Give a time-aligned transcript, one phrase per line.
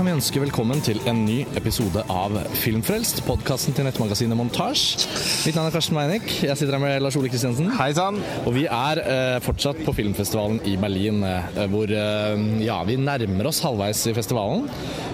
[0.00, 5.02] kan vi ønske velkommen til en ny episode av Filmfrelst, podkasten til nettmagasinet Montasj.
[5.44, 6.30] Mitt navn er Karsten Meinik.
[6.40, 7.68] Jeg sitter her med Lars Ole Kristiansen.
[7.76, 8.16] Hei sann!
[8.48, 13.50] Og vi er eh, fortsatt på filmfestivalen i Berlin, eh, hvor eh, ja, vi nærmer
[13.50, 14.70] oss halvveis i festivalen.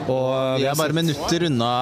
[0.07, 1.72] Og vi er bare minutter unna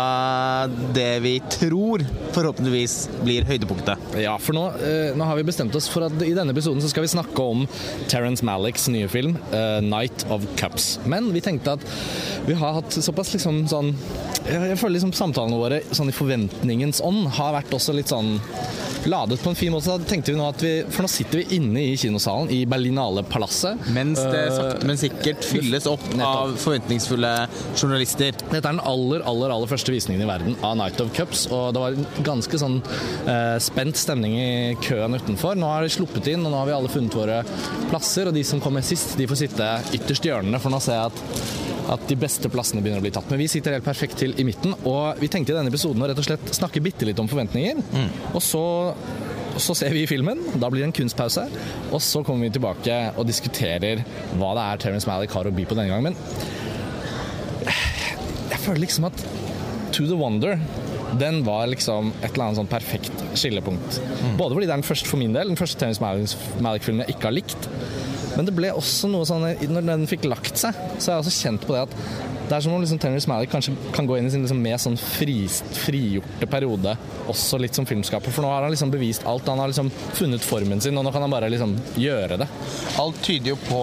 [0.97, 4.19] det vi tror forhåpentligvis blir høydepunktet.
[4.23, 6.91] Ja, for nå, eh, nå har vi bestemt oss for at i denne episoden så
[6.93, 7.67] skal vi snakke om
[8.11, 10.99] Terence Malicks nye film, eh, 'Night of Cups'.
[11.07, 11.81] Men vi tenkte at
[12.47, 13.95] vi har hatt såpass liksom sånn
[14.45, 18.41] Jeg føler liksom samtalene våre sånn i forventningens ånd har vært også litt sånn
[19.09, 19.85] ladet på en fin måte.
[19.85, 22.65] Så da tenkte vi nå at vi For nå sitter vi inne i kinosalen i
[22.69, 23.89] Berlinale-palasset.
[23.95, 27.33] Mens det sakte, men sikkert fylles opp av forventningsfulle
[27.75, 28.33] journalister.
[28.45, 31.47] Dette er den aller aller, aller første visningen i verden av Night of Cups.
[31.53, 34.49] Og det var en ganske sånn eh, spent stemning i
[34.85, 35.59] køen utenfor.
[35.59, 37.43] Nå har de sluppet inn, og nå har vi alle funnet våre
[37.91, 38.31] plasser.
[38.31, 41.13] Og de som kommer sist, de får sitte ytterst i hjørnene, for nå ser jeg
[41.13, 43.29] at at de beste plassene begynner å bli tatt.
[43.29, 46.09] Men vi sitter helt perfekt til i midten, og vi tenkte i denne episoden å
[46.09, 47.83] rett og slett snakke bitte litt om forventninger.
[48.33, 48.65] Og så
[49.61, 51.45] så ser vi filmen, da blir det en kunstpause,
[51.93, 54.03] og så kommer vi tilbake og diskuterer
[54.41, 56.11] hva det er Terence Malick har å by på denne gangen.
[56.11, 57.71] Men
[58.51, 59.23] jeg føler liksom at
[59.95, 60.59] To The Wonder
[61.21, 64.01] den var liksom et eller annet sånn perfekt skillepunkt.
[64.39, 67.31] Både fordi det er den første for min del, den første Terence Malick-filmen jeg ikke
[67.31, 67.69] har likt.
[68.35, 71.35] Men det ble også noe sånn Når den fikk lagt seg, så har jeg også
[71.45, 74.27] kjent på det at det er som om liksom Terence Malick kanskje kan gå inn
[74.29, 75.47] i sin liksom mer sånn fri,
[75.79, 76.93] frigjorte periode,
[77.33, 78.35] også litt som filmskaper.
[78.35, 79.49] For nå har han liksom bevist alt.
[79.49, 82.49] Han har liksom funnet formen sin, og nå kan han bare liksom gjøre det.
[83.01, 83.81] Alt tyder jo på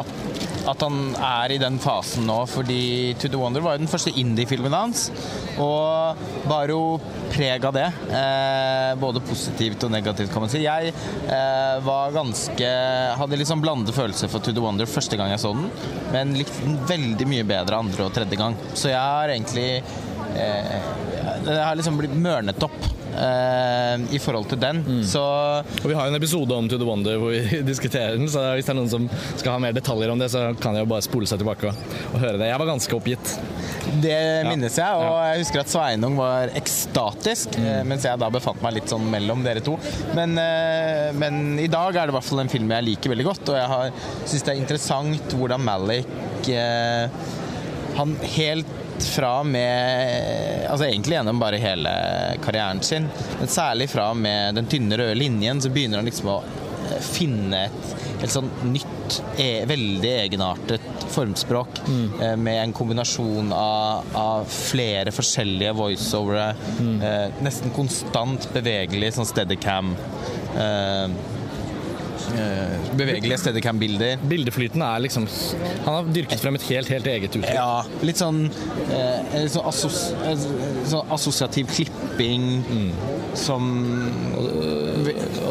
[0.00, 0.16] at,
[0.70, 4.12] at han er i den fasen nå, fordi To The Wonder var jo den første
[4.20, 5.06] indie-filmen hans.
[5.60, 6.96] Og bar jo
[7.32, 7.86] preg av det.
[8.08, 10.64] Eh, både positivt og negativt, kan man si.
[10.64, 12.70] Jeg eh, var ganske
[13.18, 15.68] Hadde liksom blandede følelser for To The Wonder første gang jeg så den,
[16.14, 18.56] men likte den veldig mye bedre andre og tredje gang.
[18.74, 19.68] Så jeg har egentlig
[20.34, 20.76] eh,
[21.44, 22.78] Jeg har liksom blitt mørnet opp.
[23.14, 24.82] Eh, I forhold til den.
[25.06, 28.28] Så Og vi har jo en episode om To The Wonder hvor vi diskuterer den,
[28.30, 30.86] så hvis det er noen som skal ha mer detaljer om det, så kan jeg
[30.86, 32.50] jo bare spole seg tilbake og, og høre det.
[32.50, 33.34] Jeg var ganske oppgitt.
[34.04, 37.90] det minnes jeg, og jeg husker at Sveinung var ekstatisk, mm.
[37.90, 39.76] mens jeg da befant meg litt sånn mellom dere to.
[40.16, 43.28] Men, eh, men i dag er det i hvert fall en film jeg liker veldig
[43.30, 43.94] godt, og jeg
[44.30, 47.06] syns det er interessant hvordan Malik eh,
[47.94, 51.92] Han helt fra med Altså egentlig gjennom bare hele
[52.44, 56.38] karrieren sin, men særlig fra med den tynne røde linjen, så begynner han liksom å
[56.42, 64.08] eh, finne et helt sånn nytt, e veldig egenartet formspråk eh, med en kombinasjon av,
[64.18, 66.48] av flere forskjellige voiceovere.
[66.80, 69.94] Eh, nesten konstant bevegelig sånn steadicam.
[70.56, 71.33] Eh, eh,
[72.98, 74.22] bevegelige steadicam-bilder.
[74.30, 75.26] Bildeflyten er liksom
[75.84, 77.54] Han har dyrket frem et helt, helt eget uttrykk.
[77.54, 78.46] Ja, litt sånn,
[78.88, 80.46] eh, sånn, assos, eh,
[80.90, 82.64] sånn assosiativ klipping
[83.34, 83.70] som
[84.38, 84.93] Og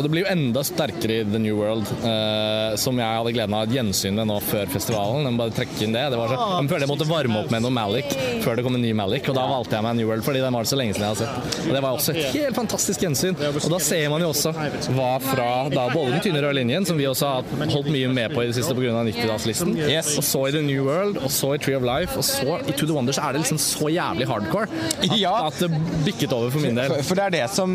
[0.02, 3.68] det blir jo enda sterkere i The New World, eh, som jeg hadde gleden av
[3.68, 5.24] et gjensyn med nå før festivalen.
[5.28, 6.06] Jeg må bare trekke inn det.
[6.14, 8.76] det var så, jeg følte jeg måtte varme opp med noe Malik før det kom
[8.80, 10.80] en ny Malik, og da valgte jeg meg New World, fordi den var det så
[10.80, 11.60] lenge siden jeg har sett.
[11.68, 13.38] Og det var også et helt fantastisk gjensyn.
[13.54, 14.54] Og da ser man jo også
[14.98, 18.34] hva fra da både den tynne røde linjen, som vi også har holdt mye med
[18.34, 18.92] på i det siste pga.
[19.04, 20.14] 90-tallslisten, Yes.
[20.18, 22.72] og så i The New World, og så i Tree of Life, og så i
[22.72, 24.68] To The Wonder, så er det liksom så jævlig hardcore
[25.02, 25.34] at, Ja.
[25.48, 25.70] at det
[26.06, 26.88] bikket over for min del.
[26.94, 27.74] For, for det er det som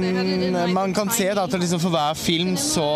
[0.74, 2.86] man kan se, da, at liksom for hver film så,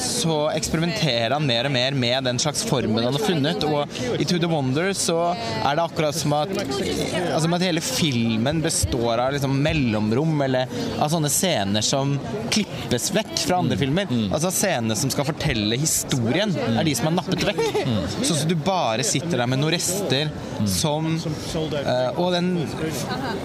[0.00, 3.64] så eksperimenterer han mer og mer med den slags formen han har funnet.
[3.68, 8.62] Og i To The Wonder så er det akkurat som at, altså at hele filmen
[8.64, 12.16] består av liksom mellomrom, eller av sånne scener som
[12.54, 14.10] klippes vekk fra andre filmer.
[14.28, 17.64] Altså scenene som skal fortelle historien, er de som er nappet vekk.
[18.18, 20.30] Sånn at du bare sitter der med noen rester
[20.68, 22.48] som eh, Og den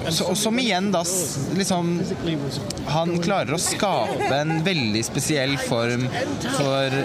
[0.10, 1.04] så, og som igjen da
[1.58, 1.92] liksom
[2.94, 6.08] Han klarer å skape en veldig spesiell form
[6.58, 6.98] for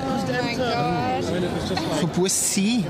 [1.99, 2.85] for poesi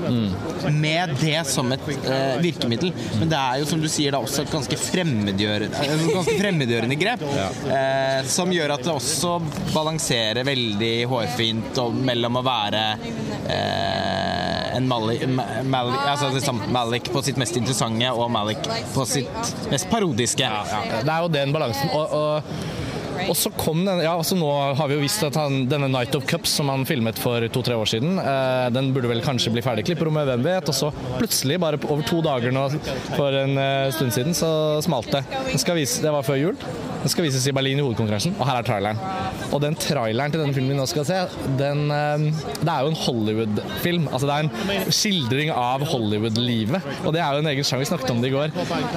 [0.71, 2.93] med det som et eh, virkemiddel.
[3.19, 6.99] Men det er jo som du sier da også et ganske fremmedgjørende, et ganske fremmedgjørende
[6.99, 7.25] grep.
[7.25, 9.37] Eh, som gjør at det også
[9.73, 12.83] balanserer veldig hårfint og mellom å være
[13.49, 15.25] eh, en Malik,
[15.65, 20.51] Malik, altså liksom Malik på sitt mest interessante og Malik på sitt mest parodiske.
[21.03, 21.91] Det er jo den balansen.
[21.97, 22.78] Og, og
[23.27, 26.15] Og så kom den Ja, altså nå har vi jo visst at han, denne Night
[26.17, 29.63] of Cups som han filmet for to-tre år siden, eh, den burde vel kanskje bli
[29.65, 30.69] ferdig klipperommet, hvem vet?
[30.71, 32.67] Og så plutselig, bare over to dager nå
[33.15, 34.51] for en eh, stund siden, så
[34.85, 35.23] smalt det.
[35.51, 36.57] Den skal vise, det var før jul.
[36.99, 38.99] Den skal vises i Berlin i hovedkonkurransen, og her er traileren.
[39.55, 41.19] Og den traileren til den filmen vi nå skal se,
[41.59, 42.25] den, eh,
[42.59, 44.09] det er jo en Hollywood-film.
[44.11, 47.85] Altså det er en skildring av Hollywood-livet, og det er jo en egen sjanger.
[47.85, 48.55] Vi snakket om det i går.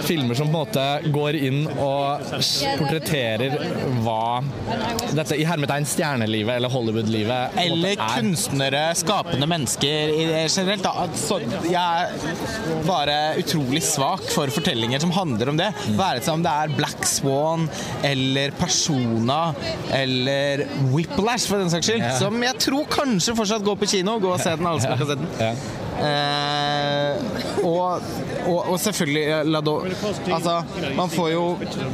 [0.09, 2.27] Filmer som på en måte går inn og
[2.81, 3.55] portretterer
[4.03, 4.12] hva
[5.17, 8.15] dette i hermetegn stjernelivet eller Hollywood-livet Eller er.
[8.17, 10.13] kunstnere, skapende mennesker
[10.47, 10.83] generelt.
[10.85, 11.07] Da.
[11.19, 11.39] Så
[11.69, 15.71] jeg er bare utrolig svak for fortellinger som handler om det.
[15.99, 17.69] Være seg om det er Black Swan
[18.07, 19.41] eller Persona
[19.93, 22.05] eller Whiplash, for den saks skyld.
[22.21, 24.19] Som jeg tror kanskje fortsatt går på kino.
[24.23, 25.82] Gå og se den, alle som ikke har sett den.
[25.99, 26.09] Ja.
[26.09, 28.03] Eh, og,
[28.49, 29.75] og, og selvfølgelig Lado
[30.33, 30.55] Altså,
[30.97, 31.43] man får, jo,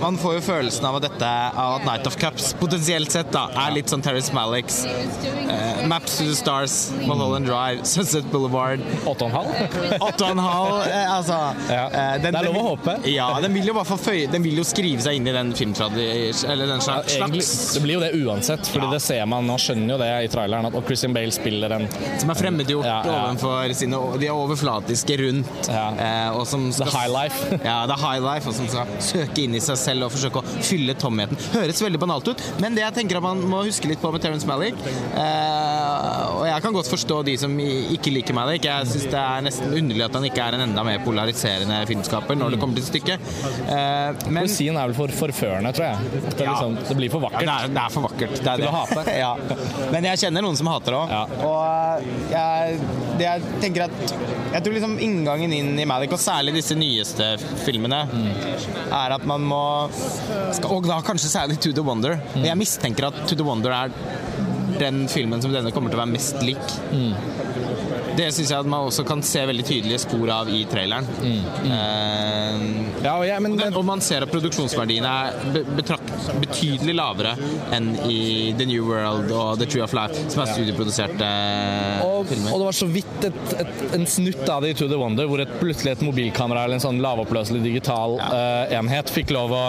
[0.00, 1.28] man får jo følelsen av at dette
[1.58, 6.18] av at Night of Cups potensielt sett da er litt sånn Terrace Malicks eh, Maps
[6.20, 9.98] to the Stars, Mulholland Drive, Sunset Boulevard Åtte og en halv?
[9.98, 11.38] Åtte og en halv eh, Altså
[11.72, 11.84] Ja.
[11.88, 12.96] eh, Det er lov å håpe.
[13.10, 16.52] Ja, den vil jo bare forføye Den vil jo skrive seg inn i den filmtradisjonen
[16.54, 17.44] Eller den slags, Egentlig,
[17.74, 20.68] det blir jo det uansett, fordi det ser man, nå skjønner jo det i traileren,
[20.70, 21.86] at Christian Bale spiller en
[22.18, 23.18] som er fremmedgjort Ja, ja.
[23.28, 25.68] overfor sine De er overflatiske rundt.
[25.68, 25.86] Ja.
[25.94, 27.38] eh, som The high life.
[27.68, 30.56] ja, er high life, og som skal søke inn i seg selv og forsøke å
[30.64, 31.38] fylle tomheten.
[31.54, 34.22] Høres veldig banalt ut, men det jeg tenker at man må huske litt på med
[34.24, 38.66] Terence Malick eh, Og jeg kan godt forstå de som ikke liker Malick.
[38.68, 42.38] Jeg syns det er nesten underlig at han ikke er en enda mer polariserende filmskaper
[42.38, 43.28] når det kommer til stykket.
[43.68, 46.24] Eh, men Poesien er vel for forførende, tror jeg.
[46.28, 46.52] Det, Ja.
[46.54, 47.48] liksom, det blir for ja, vakkert.
[47.48, 48.36] det, er, det er for vakkert.
[48.38, 49.16] Det er det.
[49.24, 49.32] ja.
[49.92, 51.34] Men jeg kjenner noen som hater det òg.
[51.48, 52.78] Og jeg,
[53.18, 54.14] det jeg tenker at
[54.54, 57.34] Jeg tror liksom inngangen inn i Malik, og særlig disse nyeste
[57.64, 58.04] filmene,
[58.88, 62.18] er at man må skal, Og da kanskje særlig To The Wonder.
[62.34, 62.44] Mm.
[62.48, 63.92] jeg mistenker at To The Wonder er
[64.78, 66.76] den filmen som denne kommer til å være mest lik.
[68.18, 71.06] Det syns jeg at man også kan se veldig tydelige spor av i traileren.
[71.22, 76.08] Eh, Ja, og jeg, men, og, den, og man ser at produksjonsverdiene er betrakt,
[76.42, 77.34] betydelig lavere
[77.74, 78.18] enn i
[78.58, 81.28] The New World og The Tree of Life, som er studioproduserte
[82.02, 82.50] og, filmer.
[82.50, 85.28] og det var så vidt et, et, en snutt av det i To The Wonder,
[85.30, 89.62] hvor et, plutselig et mobilkamera eller en sånn lavoppløselig digital eh, enhet fikk lov å,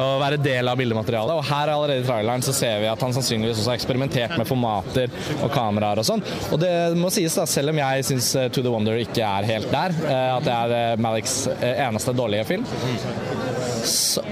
[0.00, 1.38] å være del av bildematerialet.
[1.38, 4.50] Og her allerede i traileren så ser vi at han sannsynligvis også har eksperimentert med
[4.50, 6.26] formater og kameraer og sånn.
[6.50, 9.48] Og det må sies, da, selv om jeg syns eh, To The Wonder ikke er
[9.48, 12.66] helt der, eh, at det er eh, Maliks eneste dårlige film,
[13.84, 14.24] så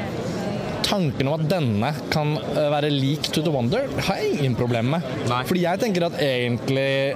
[0.82, 5.46] tanken om at denne kan være lik To The Wonder, har jeg ingen problemer med.
[5.48, 7.14] Fordi jeg tenker at egentlig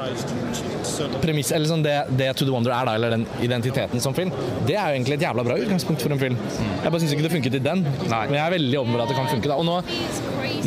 [1.22, 4.32] premiss, eller sånn det, det To The Wonder er, da, eller den identiteten som film,
[4.66, 6.38] det er jo egentlig et jævla bra utgangspunkt for en film.
[6.56, 8.22] Jeg bare syns ikke det funket i den, Nei.
[8.31, 9.50] men jeg er veldig åpen for at det kan funke.
[9.50, 9.58] da.
[9.60, 9.76] Og nå,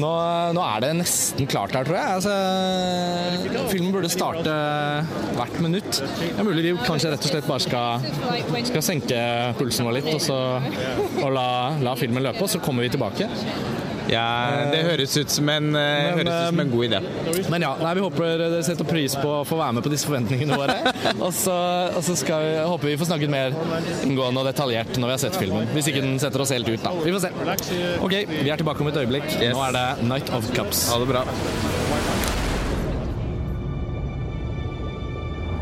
[0.04, 0.12] nå,
[0.58, 2.20] nå er det nesten klart her, tror jeg.
[2.20, 4.56] Altså, filmen burde starte
[5.38, 6.02] hvert minutt.
[6.20, 9.22] Det er mulig vi kanskje rett og slett bare skal, skal senke
[9.60, 10.40] pulsen vår litt, og, så,
[11.24, 11.50] og la,
[11.84, 13.30] la filmen løpe, og så kommer vi tilbake.
[14.10, 15.82] Ja, det høres ut som en, eh,
[16.16, 17.00] Men, høres ut som en god idé.
[17.54, 20.10] Men ja, nei, vi håper dere setter pris på å få være med på disse
[20.10, 20.78] forventningene våre.
[21.26, 21.54] Og så,
[21.94, 23.54] og så skal vi, håper vi får snakket mer
[24.06, 25.68] inngående og detaljert når vi har sett filmen.
[25.76, 26.94] Hvis ikke den setter oss helt ut, da.
[27.04, 27.32] Vi får se.
[28.06, 29.28] Ok, vi er tilbake om et øyeblikk.
[29.36, 29.54] Yes.
[29.54, 30.88] Nå er det Night of Cups.
[30.94, 31.24] Ha det bra.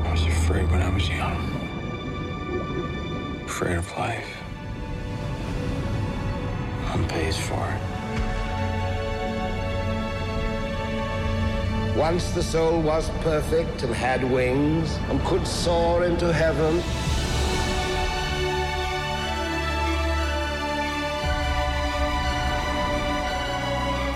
[0.06, 1.44] I was afraid when I was young.
[3.46, 4.34] Afraid of life.
[6.94, 7.97] One pays for it.
[11.98, 16.76] Once the soul was perfect and had wings and could soar into heaven.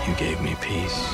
[0.08, 1.08] You gave me peace,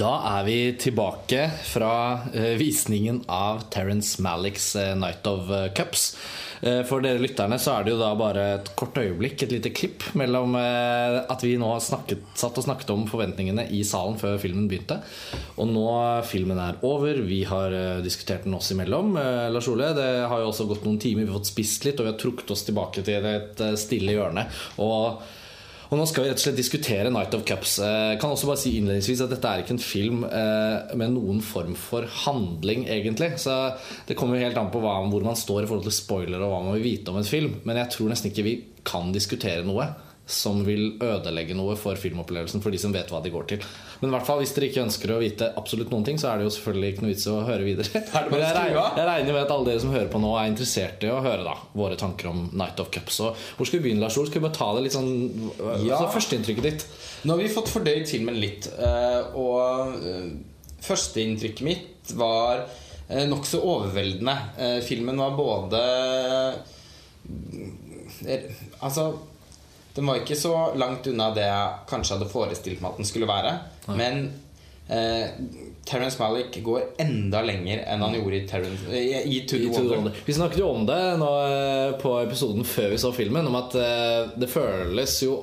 [0.00, 1.92] Da er vi tilbake fra
[2.32, 6.14] eh, visningen av Terence Malicks eh, Night of eh, Cups.
[6.60, 10.04] For dere lytterne så er det jo da bare et kort øyeblikk, et lite klipp,
[10.20, 14.98] mellom at vi nå snakket, satt og snakket om forventningene i salen før filmen begynte.
[15.56, 15.86] Og nå
[16.28, 17.72] filmen er over, vi har
[18.04, 19.16] diskutert den oss imellom.
[19.56, 22.10] Lars Ole, det har jo også gått noen timer, vi har fått spist litt, og
[22.10, 24.44] vi har trukket oss tilbake til et stille hjørne.
[24.84, 25.24] Og
[25.90, 27.78] og nå skal vi rett og slett diskutere Night of Cups.
[27.82, 31.40] Jeg kan også bare si innledningsvis at dette er ikke en film eh, med noen
[31.42, 33.32] form for handling, egentlig.
[33.42, 33.56] Så
[34.06, 36.60] det kommer jo helt an på hvor man står i forhold til spoiler og hva
[36.68, 37.58] man vil vite om en film.
[37.66, 38.54] Men jeg tror nesten ikke vi
[38.86, 39.88] kan diskutere noe
[40.30, 43.64] som vil ødelegge noe for filmopplevelsen for de som vet hva de går til.
[44.00, 46.38] Men i hvert fall hvis dere ikke ønsker å vite absolutt noen ting, så er
[46.40, 48.02] det jo selvfølgelig ikke noe vits i å høre videre.
[48.30, 51.04] Men jeg regner, jeg regner med at alle dere som hører på nå, er interessert
[51.06, 53.18] i å høre da våre tanker om Night of Cups.
[53.20, 54.28] Så hvor skal vi begynne, Lars Ol?
[54.30, 55.10] Skal vi bare ta det litt sånn
[55.84, 55.98] Ja.
[55.98, 56.86] altså, Førsteinntrykket ditt?
[57.26, 58.70] Nå har vi fått fordøyd filmen litt.
[58.78, 60.30] eh, Og eh,
[60.86, 62.64] førsteinntrykket mitt var
[63.10, 64.32] nokså overveldende.
[64.86, 65.80] Filmen var både
[68.80, 69.04] Altså
[69.94, 73.28] Den var ikke så langt unna det jeg kanskje hadde forestilt meg at den skulle
[73.30, 73.52] være.
[73.98, 74.22] Men
[74.88, 75.30] eh,
[75.84, 79.72] Terence Malick går enda lenger enn han gjorde i, Terrence, i, i To I the
[79.72, 79.96] To the Wonder.
[79.96, 80.20] Wonder.
[80.26, 83.78] Vi snakket jo om det nå eh, på episoden før vi så filmen, om at
[83.80, 85.40] eh, det føles jo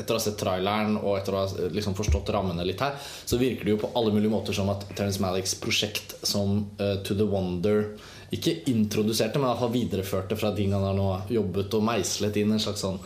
[0.00, 2.96] etter å ha sett traileren og etter å ha eh, liksom forstått rammene litt her,
[3.00, 6.96] så virker det jo på alle mulige måter som at Terence Malicks prosjekt som uh,
[7.04, 7.90] To The Wonder
[8.30, 12.62] ikke introduserte, men iallfall videreførte fra ting han har nå jobbet og meislet inn en
[12.62, 13.00] slags sånn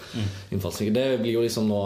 [0.53, 0.97] innfallsvinkel.
[0.97, 1.81] Det blir jo liksom nå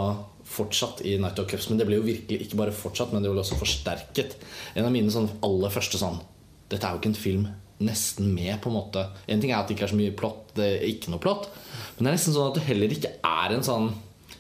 [0.49, 3.31] fortsatt i Night of Cups, men det blir jo virkelig ikke bare fortsatt, men det
[3.31, 4.39] blir også forsterket.
[4.75, 6.21] En av mine sånn aller første sånn
[6.69, 7.45] Dette er jo ikke en film
[7.81, 9.07] nesten med, på en måte.
[9.31, 11.47] En ting er at det ikke er så mye plott, det er ikke noe plott,
[11.97, 13.87] men det er nesten sånn at det heller ikke er en sånn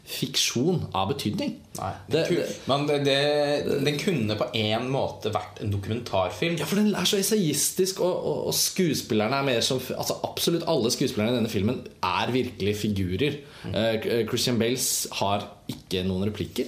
[0.09, 1.51] fiksjon av betydning.
[1.79, 6.57] Nei, Det- det, det- men det, det, den kunne på en måte vært en dokumentarfilm.
[6.59, 10.65] Ja, for den er så essayistisk, og, og, og skuespillerne er mer som Altså Absolutt
[10.67, 13.39] alle skuespillerne i denne filmen er virkelig figurer.
[13.69, 16.65] Eh, Christian Bales har ikke noen replikker.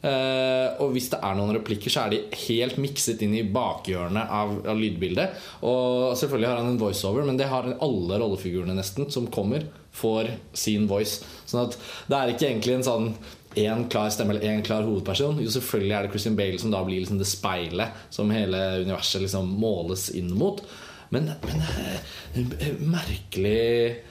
[0.00, 4.32] Eh, og hvis det er noen replikker, så er de helt mikset inn i bakhjørnet
[4.32, 5.42] av, av lydbildet.
[5.68, 10.32] Og selvfølgelig har han en voiceover, men det har alle rollefigurene nesten som kommer, får
[10.56, 11.20] sin voice.
[11.50, 11.76] Sånn at
[12.08, 13.10] det er ikke egentlig en sånn
[13.58, 15.40] én klar stemme eller én klar hovedperson.
[15.42, 19.24] Jo, selvfølgelig er det Christian Bale som da blir liksom det speilet som hele universet
[19.26, 20.62] liksom måles inn mot.
[21.10, 24.06] Men, men eh, merkelig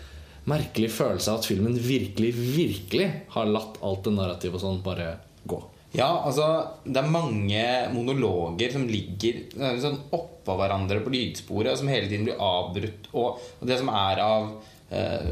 [0.50, 5.12] Merkelig følelse av at filmen virkelig, virkelig har latt alt det narrativet og sånn bare
[5.46, 5.60] gå.
[5.91, 6.46] Ja, altså
[6.86, 7.62] Det er mange
[7.93, 9.39] monologer som ligger
[9.81, 13.10] sånn oppå hverandre på lydsporet, og som hele tiden blir avbrutt.
[13.13, 14.51] Og, og det som er av
[14.93, 15.31] eh,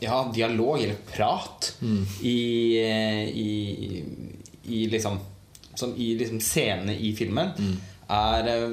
[0.00, 1.74] ja, dialog, eller prat,
[2.24, 2.38] i,
[2.80, 4.04] eh, i,
[4.72, 5.18] i liksom
[5.74, 7.52] Som i liksom scenene i filmen,
[8.10, 8.72] er eh,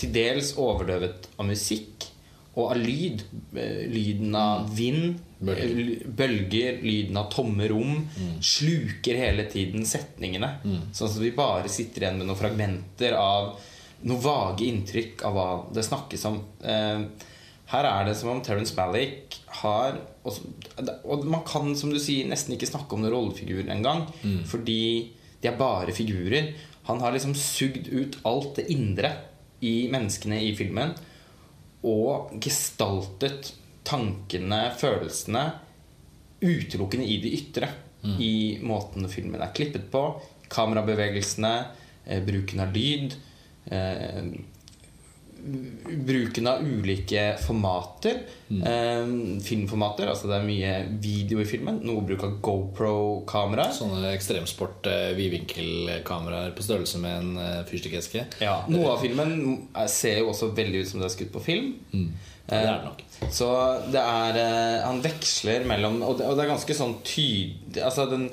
[0.00, 2.08] til dels overdøvet av musikk
[2.56, 3.22] og av lyd.
[3.56, 6.02] Eh, Lyden av vind, Bølger.
[6.04, 8.02] bølger, lyden av tomme rom.
[8.44, 10.50] Sluker hele tiden setningene.
[10.92, 13.54] Sånn at vi bare sitter igjen med noen fragmenter av
[14.04, 16.38] noen vage inntrykk av hva det snakkes om.
[16.64, 17.04] Eh,
[17.72, 20.36] her er det som om Terence Malick har Og
[21.04, 24.04] og man kan, som du sier, nesten ikke snakke om noen rollefigurer engang.
[24.44, 26.52] Fordi de er bare figurer.
[26.84, 29.14] Han har liksom sugd ut alt det indre
[29.62, 30.92] i menneskene i filmen.
[31.88, 33.54] Og gestaltet
[33.86, 35.44] tankene, følelsene,
[36.40, 37.70] utelukkende i det ytre.
[38.20, 40.04] I måten filmen er klippet på.
[40.50, 41.52] Kamerabevegelsene,
[42.06, 43.16] eh, bruken av lyd.
[46.06, 48.20] Bruken av ulike formater.
[48.50, 49.12] Eh,
[49.46, 50.08] filmformater.
[50.12, 51.78] Altså det er mye video i filmen.
[51.86, 53.72] Noe bruk av GoPro-kameraer.
[53.76, 58.26] Sånne ekstremsport eh, vidvinkelkameraer på størrelse med en eh, fyrstikkeske.
[58.44, 59.34] Ja, Noe av filmen
[59.74, 61.72] er- ser jo også veldig ut som det er skutt på film.
[62.50, 63.02] Det er det nok.
[63.30, 63.46] Så
[63.92, 68.06] det er eh, Han veksler mellom Og det, og det er ganske sånn tydelig Altså
[68.10, 68.24] den,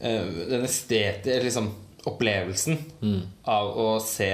[0.00, 1.68] eh, den estetiske liksom
[2.08, 2.78] opplevelsen
[3.44, 4.30] av å se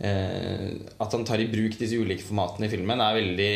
[0.00, 3.54] At han tar i bruk disse ulike formatene i filmen, er veldig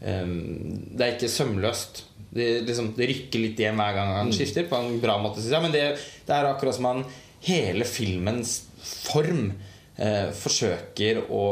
[0.00, 2.04] eh, Det er ikke sømløst.
[2.36, 5.56] Det, liksom, det rykker litt igjen hver gang han skifter, på en bra måte, synes
[5.56, 5.64] jeg.
[5.64, 5.84] Men det,
[6.28, 7.04] det er akkurat som han
[7.46, 9.50] hele filmens form
[9.96, 11.44] eh, forsøker å,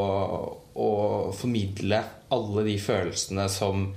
[0.75, 0.89] å
[1.37, 2.03] formidle
[2.35, 3.89] alle de følelsene som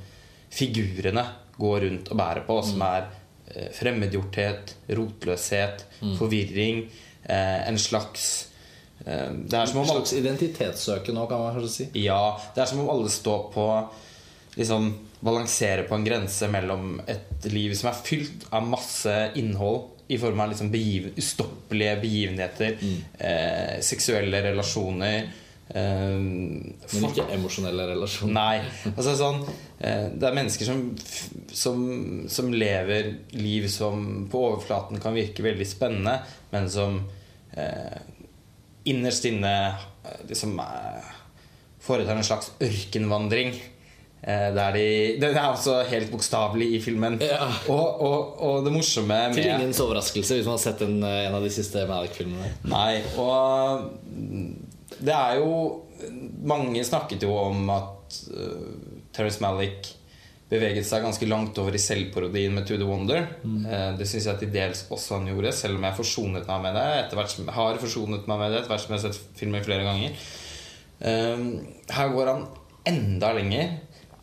[0.53, 1.23] figurene
[1.57, 3.07] går rundt og bærer på, som er
[3.53, 5.85] eh, fremmedgjorthet, rotløshet,
[6.19, 6.85] forvirring,
[7.25, 8.56] eh, en slags eh,
[9.07, 11.85] Det er som om slags identitetssøken nå, kan man kanskje si.
[12.03, 13.67] ja, det er som om alle står på
[14.57, 20.17] liksom Balanserer på en grense mellom et liv som er fylt av masse innhold i
[20.21, 22.77] form av liksom begiv, ustoppelige begivenheter,
[23.19, 25.17] eh, seksuelle relasjoner
[25.73, 28.33] eh, Men ikke emosjonelle relasjoner.
[28.37, 28.93] Nei.
[28.93, 29.41] Altså sånn
[29.81, 30.85] eh, Det er mennesker som,
[31.51, 31.81] som,
[32.29, 36.19] som lever liv som på overflaten kan virke veldig spennende,
[36.53, 37.01] men som
[37.57, 37.97] eh,
[38.91, 39.53] innerst inne
[40.29, 40.55] liksom
[41.83, 43.55] foretar en slags ørkenvandring.
[44.21, 44.85] Eh, der de,
[45.21, 47.19] det er altså helt bokstavelig i filmen.
[47.21, 47.47] Ja.
[47.69, 51.37] Og, og, og det morsomme med Til ingens overraskelse, hvis man har sett en, en
[51.37, 52.49] av de siste Malik-filmene.
[52.67, 53.85] Nei, og
[54.97, 55.51] det er jo
[56.47, 58.67] Mange snakket jo om at uh,
[59.15, 59.87] Terrence Malick
[60.47, 63.25] beveget seg ganske langt over i selvparodien med To The Wonder.
[63.43, 63.65] Mm.
[63.99, 66.85] det syns jeg til dels også han gjorde, selv om jeg forsonet meg med det.
[67.01, 69.65] Etter hvert som, har forsonet meg med det etter hvert som jeg har sett filmen
[69.65, 70.15] flere ganger.
[70.99, 71.43] Eh,
[71.97, 72.45] her går han
[72.87, 73.75] enda lenger,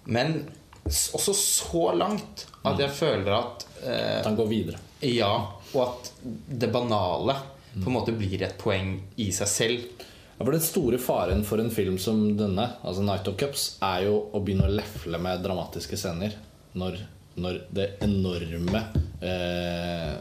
[0.04, 0.38] men
[0.85, 4.81] også så langt at jeg føler at eh, At han går videre.
[5.04, 5.35] ja,
[5.75, 7.37] og at det banale
[7.75, 10.04] på en måte blir et poeng i seg selv.
[10.38, 14.09] Ja, for Den store faren for en film som denne, altså Night of Cups, er
[14.09, 16.35] jo å begynne å lefle med dramatiske scener.
[16.75, 16.99] Når,
[17.38, 18.81] når det enorme
[19.23, 20.17] eh,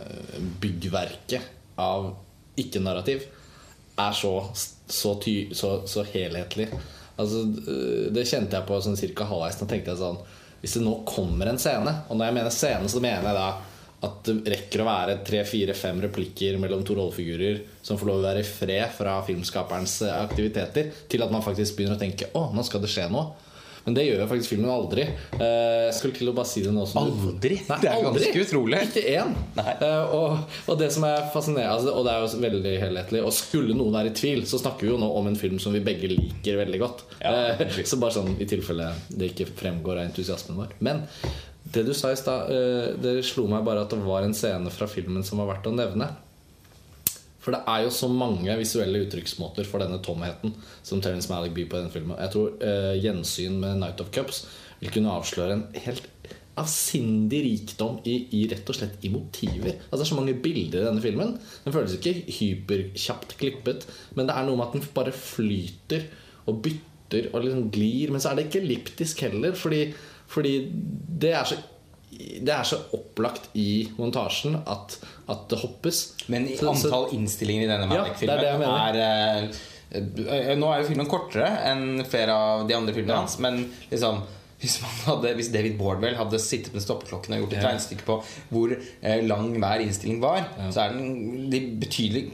[0.61, 2.11] byggverket av
[2.61, 3.25] ikke-narrativ
[3.97, 4.35] er så,
[4.85, 6.69] så, ty, så, så helhetlig.
[7.17, 9.57] Altså, eh, det kjente jeg på sånn cirka halvveis.
[9.57, 10.21] Da tenkte jeg sånn
[10.61, 13.49] Hvis det nå kommer en scene, og når jeg mener scene, så mener jeg da
[14.03, 18.19] at det rekker å være tre, fire, fem replikker mellom to rollefigurer som får lov
[18.21, 22.27] å være i fred fra filmskaperens eh, aktiviteter, til at man faktisk begynner å tenke
[22.35, 23.31] å, nå skal det skje noe.
[23.83, 25.03] Men det gjør jo faktisk filmen aldri.
[25.35, 27.57] Eh, Jeg skulle til å bare si det nå Aldri?
[27.67, 28.21] Nei, Det er aldri.
[28.29, 28.77] ganske utrolig.
[28.87, 29.33] Ikke én.
[29.59, 30.37] Eh, Og,
[30.71, 33.23] og det som er fascinerende altså, Og det er jo veldig helhetlig.
[33.27, 35.75] Og skulle noen være i tvil, så snakker vi jo nå om en film som
[35.75, 37.03] vi begge liker veldig godt.
[37.19, 37.57] Ja.
[37.83, 40.71] Så bare sånn i tilfelle det ikke fremgår av entusiasmen vår.
[40.79, 41.03] Men
[41.73, 44.71] det du sa i stad, eh, det slo meg bare at det var en scene
[44.73, 46.11] fra filmen som var verdt å nevne.
[47.43, 50.53] For det er jo så mange visuelle uttrykksmåter for denne tomheten
[50.85, 52.19] som Terence Malick byr på i den filmen.
[52.21, 54.45] Jeg tror uh, gjensyn med Night of Cups
[54.79, 56.07] vil kunne avsløre en helt
[56.59, 59.79] avsindig rikdom i, i rett og slett i motiver.
[59.89, 61.35] Altså Det er så mange bilder i denne filmen.
[61.65, 66.05] Den føles ikke hyperkjapt klippet, men det er noe med at den bare flyter
[66.45, 68.13] og bytter og liksom glir.
[68.13, 69.87] Men så er det ikke elliptisk heller, fordi,
[70.33, 70.55] fordi
[71.23, 71.59] det er så
[72.13, 74.97] det er så opplagt i montasjen at,
[75.33, 76.01] at det hoppes.
[76.29, 79.47] Men i antall innstillinger i denne Ja, Malik-filmen det er er,
[79.97, 84.21] eh, Nå er jo filmen kortere enn flere av de andre filmene hans, men liksom
[84.61, 87.71] hvis, man hadde, hvis David Bordwell hadde sittet med stoppeklokken og gjort et Ja.
[87.71, 88.19] regnestykke på
[88.53, 92.27] hvor eh, lang hver innstilling var, så er den de betydelig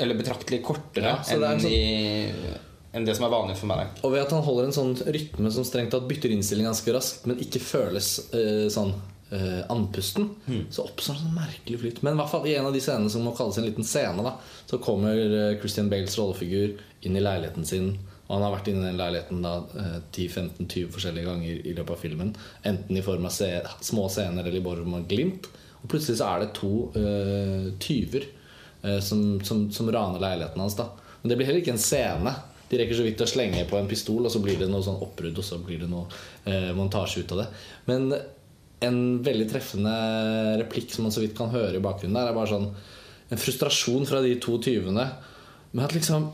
[0.00, 2.60] Eller betraktelig kortere Ja, er enn, sånn- i,
[2.92, 3.88] enn det som er vanlig for meg.
[4.04, 7.26] Og ved at han holder en sånn rytme som strengt tatt bytter innstilling ganske raskt,
[7.28, 8.92] men ikke føles eh, sånn
[9.32, 10.28] eh, andpusten,
[10.70, 12.02] så oppstår det sånn merkelig flyt.
[12.04, 14.24] Men i hvert fall i en av de scenene som må kalles en liten scene,
[14.26, 14.36] da,
[14.68, 17.94] så kommer eh, Christian Bales rollefigur inn i leiligheten sin.
[18.28, 21.96] Og han har vært inne i den leiligheten da eh, 10-15-20 forskjellige ganger i løpet
[21.96, 22.36] av filmen.
[22.68, 23.50] Enten i form av se
[23.84, 25.48] små scener eller i form av glimt.
[25.82, 30.78] Og plutselig så er det to eh, tyver eh, som, som, som raner leiligheten hans.
[30.78, 32.34] da Men det blir heller ikke en scene.
[32.72, 35.02] De rekker så vidt å slenge på en pistol, og så blir det noe sånn
[35.04, 36.06] oppbrudd, og så blir det noe
[36.48, 37.48] eh, montasje ut av det.
[37.90, 38.06] Men
[38.82, 39.92] en veldig treffende
[40.62, 42.70] replikk som man så vidt kan høre i bakgrunnen der, er bare sånn
[43.32, 45.04] en frustrasjon fra de to tyvene.
[45.72, 46.30] Men at liksom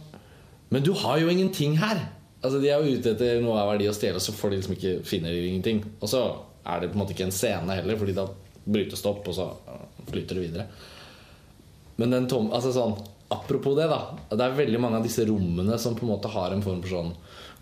[0.68, 2.02] Men du har jo ingenting her!
[2.44, 4.58] Altså De er jo ute etter noe av verdi å stjele, og så får de
[4.60, 5.80] liksom ikke finner de ingenting.
[5.98, 6.20] Og så
[6.68, 8.28] er det på en måte ikke en scene heller, Fordi da
[8.68, 9.48] brytes det opp, og så
[10.10, 10.66] flyter det videre.
[11.98, 12.94] Men den tom, altså sånn,
[13.28, 14.00] apropos det, da.
[14.30, 16.94] Det er veldig mange av disse rommene som på en måte har en form for
[16.96, 17.14] sånn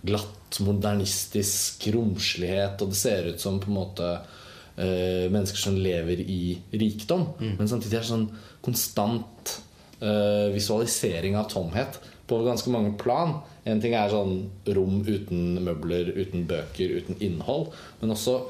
[0.07, 6.22] glatt, modernistisk romslighet, og det ser ut som på en måte uh, mennesker som lever
[6.22, 7.26] i rikdom.
[7.59, 8.29] Men samtidig er det sånn
[8.64, 9.57] konstant
[10.02, 13.40] uh, visualisering av tomhet på ganske mange plan.
[13.66, 14.38] En ting er sånn
[14.76, 17.72] rom uten møbler, uten bøker, uten innhold.
[18.00, 18.40] Men også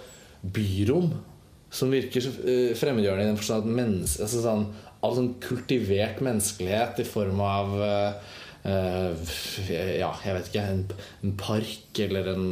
[0.43, 1.15] byrom
[1.77, 4.67] som virker eh, fremmedgjørende i den forstand at menneske, altså sånn,
[5.07, 8.35] all sånn kultivert menneskelighet i form av eh,
[8.67, 10.83] Ja, jeg vet ikke En,
[11.23, 12.49] en park eller en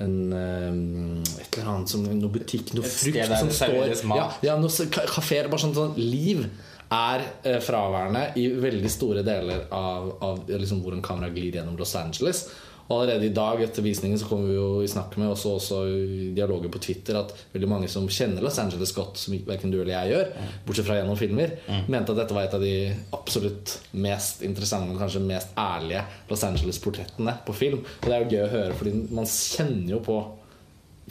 [0.00, 3.90] en, um, et eller annet som noe butikk, noe frukt som står.
[4.16, 5.10] Ja, ja, noe kafeer.
[5.12, 6.46] kaféer, bare sånn, sånn liv
[6.92, 11.94] er eh, fraværende i veldig store deler av, av liksom, hvordan kameraet glir gjennom Los
[11.96, 12.44] Angeles.
[12.88, 15.78] Og allerede i dag etter visningen så kommer vi jo i snakk med også, også
[15.88, 19.78] i dialoger på Twitter at veldig mange som kjenner Los Angeles godt, som verken du
[19.80, 21.54] eller jeg gjør, bortsett fra gjennom filmer,
[21.86, 22.74] mente at dette var et av de
[23.16, 27.82] absolutt mest interessante og kanskje mest ærlige Los Angeles-portrettene på film.
[28.02, 30.20] Og det er jo gøy å høre, fordi man kjenner jo på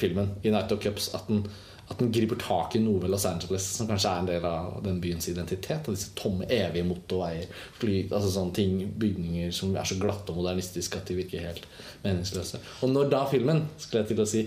[0.02, 1.46] filmen, i Night of Cups, at den,
[1.92, 4.78] at den griper tak i noe ved Los Angeles som kanskje er en del av
[4.86, 5.86] den byens identitet.
[5.86, 7.50] Og disse tomme, evige motorveier,
[7.82, 11.68] fly, altså sånne ting, bygninger som er så glatte og modernistiske at de virker helt
[12.06, 12.62] meningsløse.
[12.82, 14.46] Og når da filmen skulle jeg til å si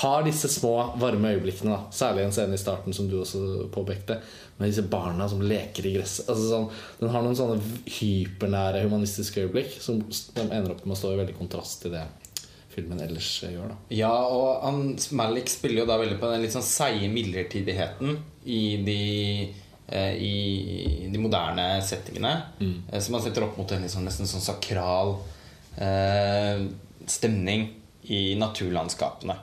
[0.00, 4.20] har disse små, varme øyeblikkene, da, særlig en scene i starten som du også påpekte,
[4.56, 6.70] med disse barna som leker i gresset altså sånn,
[7.02, 7.58] Den har noen sånne
[7.98, 12.06] hypernære humanistiske øyeblikk som de ender opp med å stå i veldig kontrast til det
[12.76, 13.70] filmen ellers gjør.
[13.72, 14.82] da Ja, og han,
[15.18, 19.00] Malik spiller jo da veldig på den litt sånn seige midlertidigheten i de
[19.88, 22.34] eh, i de moderne settingene.
[22.60, 25.16] eh, Som han setter opp mot en sånn, nesten sånn sakral
[25.78, 26.66] eh,
[27.06, 27.68] stemning
[28.12, 29.36] i naturlandskapene.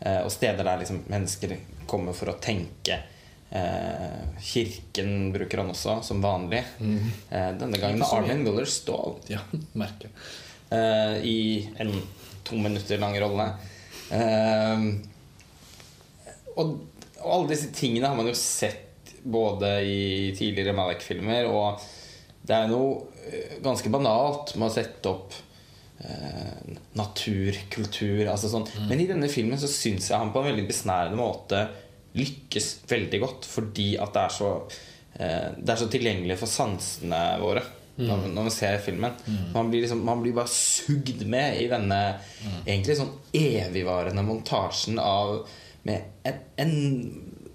[0.00, 1.56] Eh, og steder der liksom mennesker
[1.88, 2.98] kommer for å tenke.
[3.50, 6.60] Eh, kirken bruker han også, som vanlig.
[6.80, 9.16] Eh, denne gangen med Armin Muller Ståhl.
[9.32, 9.40] Ja,
[10.70, 11.94] eh, i en
[12.48, 13.48] to minutter lang rolle.
[14.10, 14.84] Eh,
[16.58, 16.78] og,
[17.22, 21.82] og alle disse tingene har man jo sett både i tidligere Malek-filmer, og
[22.48, 25.36] det er noe eh, ganske banalt med å sette opp
[26.04, 28.68] eh, natur, kultur altså sånn.
[28.88, 31.66] Men i denne filmen så syns jeg han på en veldig besnærende måte
[32.18, 34.52] lykkes veldig godt, fordi at det er så
[35.18, 37.64] eh, Det er så tilgjengelig for sansene våre
[37.98, 39.14] når, når man ser filmen.
[39.54, 41.98] Man, blir liksom, man blir bare sugd med i denne
[42.64, 45.40] egentlig sånn evigvarende montasjen av
[45.88, 46.72] med en, en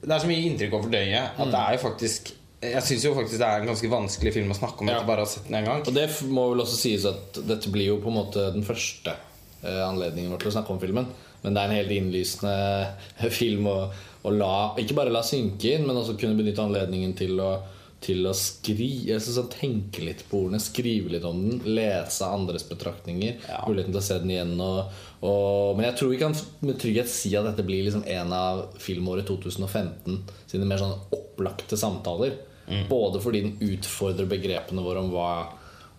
[0.04, 2.32] Det er så mye inntrykk å fordøye at det er jo faktisk
[2.64, 5.30] Jeg syns faktisk det er en ganske vanskelig film å snakke om etter bare å
[5.30, 5.84] sette den en gang.
[5.84, 9.16] Og det må vel også sies at dette blir jo på en måte den første
[9.64, 11.10] eh, anledningen vår til å snakke om filmen.
[11.44, 12.56] Men det er en helt innlysende
[13.20, 13.78] eh, film å,
[14.24, 17.52] å la Ikke bare la synke inn, men også kunne benytte anledningen til å,
[18.04, 22.66] til å skri, synes han tenke litt på ordene, skrive litt om den, lese andres
[22.70, 23.39] betraktninger.
[23.68, 24.54] Muligheten til å se den igjen.
[24.63, 28.36] Og, og, men jeg tror vi kan med trygghet si at dette blir liksom en
[28.36, 32.38] av filmåret 2015 sine mer sånn opplagte samtaler.
[32.88, 35.34] Både fordi den utfordrer begrepene våre om hva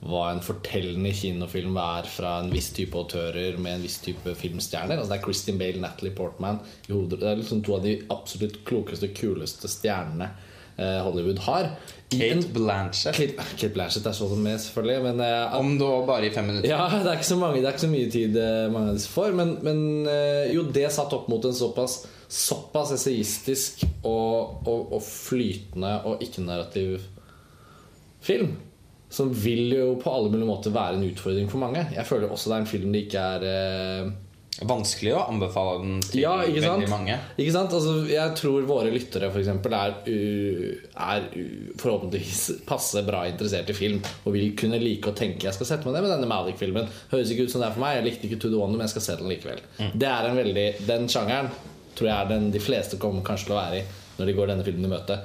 [0.05, 4.99] hva en fortellende kinofilm er fra en viss type autører med en viss type filmstjerner.
[4.99, 7.23] Altså det er Christin Bale, Natalie Portman i hodet.
[7.23, 10.29] Det er liksom to av de absolutt klokeste, kuleste stjernene
[10.77, 11.69] Hollywood har.
[12.15, 13.17] Kate Blanchett.
[13.17, 15.03] Kate, Kate Blanchett er sånn med, selvfølgelig.
[15.07, 16.69] Men uh, Om da bare i fem minutter.
[16.71, 18.99] ja, det er ikke så mange Det er ikke så mye tid uh, mange av
[18.99, 19.33] disse får.
[19.39, 22.03] Men, men uh, jo, det satt opp mot en såpass
[22.35, 26.97] Såpass essayistisk og, og, og flytende og ikke-narrativ
[28.25, 28.57] film.
[29.13, 31.85] Som vil jo på alle mulige måter være en utfordring for mange.
[31.95, 34.09] Jeg føler også det er en film det ikke er eh,
[34.63, 37.17] Vanskelig å anbefale den til ja, veldig mange.
[37.35, 37.75] Ikke sant?
[37.75, 40.77] Altså, jeg tror våre lyttere for eksempel, er, u,
[41.09, 41.45] er u,
[41.81, 45.89] forhåpentligvis passe bra interessert i film og vil kunne like å tenke Jeg skal sette
[45.89, 46.87] meg ned med denne Malik-filmen.
[47.11, 47.99] Høres ikke ut som det er for meg.
[47.99, 49.65] Jeg likte ikke To The Wonder, men jeg skal se den likevel.
[49.93, 51.51] Det er en veldig, Den sjangeren
[51.95, 54.51] tror jeg er den de fleste kommer kanskje til å være i når de går
[54.53, 55.19] denne filmen i møte.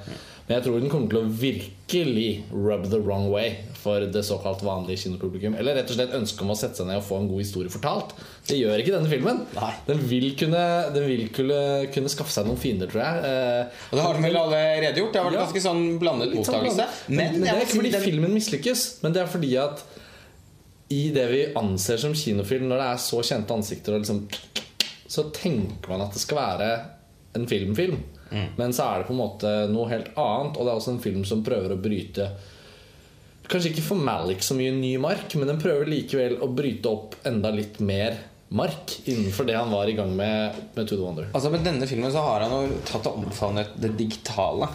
[0.50, 4.64] Men jeg tror den kommer til å virkelig rub the wrong way for det såkalt
[4.66, 5.54] vanlige kinopublikum.
[5.54, 7.70] Eller rett og slett ønske om å sette seg ned og få en god historie
[7.70, 8.10] fortalt.
[8.50, 9.44] Det gjør ikke denne filmen.
[9.54, 9.70] Nei.
[9.86, 10.64] Den vil kunne,
[10.96, 11.60] den vil kunne,
[11.94, 13.30] kunne skaffe seg noen fiender, tror jeg.
[13.30, 15.12] Eh, Og det har de vel allerede gjort.
[15.14, 15.46] Det har vært Ja.
[15.46, 16.76] ganske sånn blandet sånn mottakelse.
[16.76, 17.08] blandet.
[17.08, 19.84] Men, men det er ikke fordi den- filmen mislykkes, men det er fordi at
[20.90, 24.26] i det vi anser som kinofilm, når det er så kjente ansikter, og liksom,
[25.06, 26.70] så tenker man at det skal være
[27.38, 28.02] en filmfilm.
[28.56, 31.02] Men så er det på en måte noe helt annet, og det er også en
[31.02, 32.30] film som prøver å bryte
[33.50, 37.16] Kanskje ikke for Malik så mye ny mark, men den prøver likevel å bryte opp
[37.26, 38.14] enda litt mer
[38.54, 41.26] mark innenfor det han var i gang med med To The Wonder.
[41.34, 44.70] Altså Med denne filmen så har han jo tatt og omfavnet det digitale.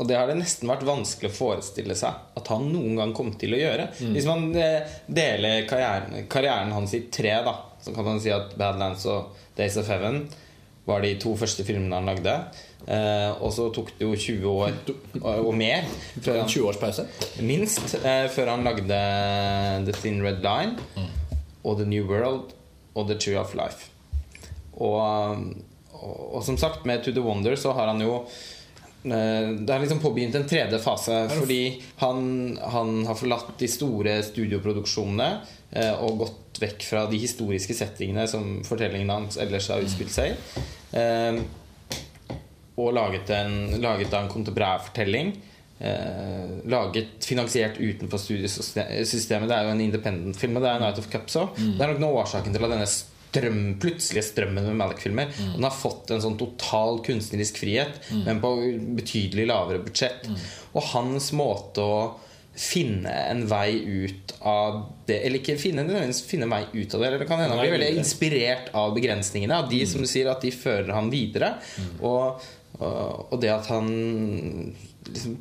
[0.00, 3.34] Og det har det nesten vært vanskelig å forestille seg at han noen gang kom
[3.40, 3.90] til å gjøre.
[4.14, 8.56] Hvis man eh, deler karrieren, karrieren hans i tre, da så kan man si at
[8.60, 10.22] Badlands og Days of Heaven
[10.88, 12.34] var de to første filmene han lagde.
[12.88, 14.76] Eh, og så tok det jo 20 år
[15.20, 15.84] og, og mer
[16.16, 17.04] før han 20 års pause.
[17.44, 19.00] Minst eh, før han lagde
[19.86, 20.78] The Thin Red Line
[21.62, 22.54] og The New World
[22.96, 23.90] og The Tree of Life.
[24.80, 24.96] Og,
[25.92, 28.16] og, og som sagt, med To The Wonder så har han jo
[29.04, 31.22] eh, det har liksom påbegynt en tredje fase.
[31.36, 31.62] Fordi
[32.00, 35.32] han, han har forlatt de store studioproduksjonene
[36.02, 41.44] og gått vekk fra de historiske settingene som fortellingene hans ellers har utspilt seg i.
[42.78, 45.34] Og laget en, laget en kontemporær fortelling.
[45.80, 49.48] Eh, laget finansiert utenfor studiesystemet.
[49.48, 50.58] Det er jo en independent film.
[50.58, 51.56] Og det er Night of Cups òg.
[51.56, 55.74] Det er nok noe årsaken til at denne strøm, plutselige strømmen med Malik-filmer Den har
[55.74, 58.50] fått en sånn total kunstnerisk frihet, men på
[58.98, 60.26] betydelig lavere budsjett.
[60.74, 62.00] Og hans måte å
[62.60, 65.84] finne en vei ut av det Eller ikke finne,
[66.26, 68.92] finne en vei ut av det, eller det kan hende han blir veldig inspirert av
[68.96, 69.62] begrensningene.
[69.62, 71.54] Av de som du sier at de fører han videre.
[72.02, 72.42] Og,
[72.80, 73.88] og, og det at han
[75.10, 75.38] liksom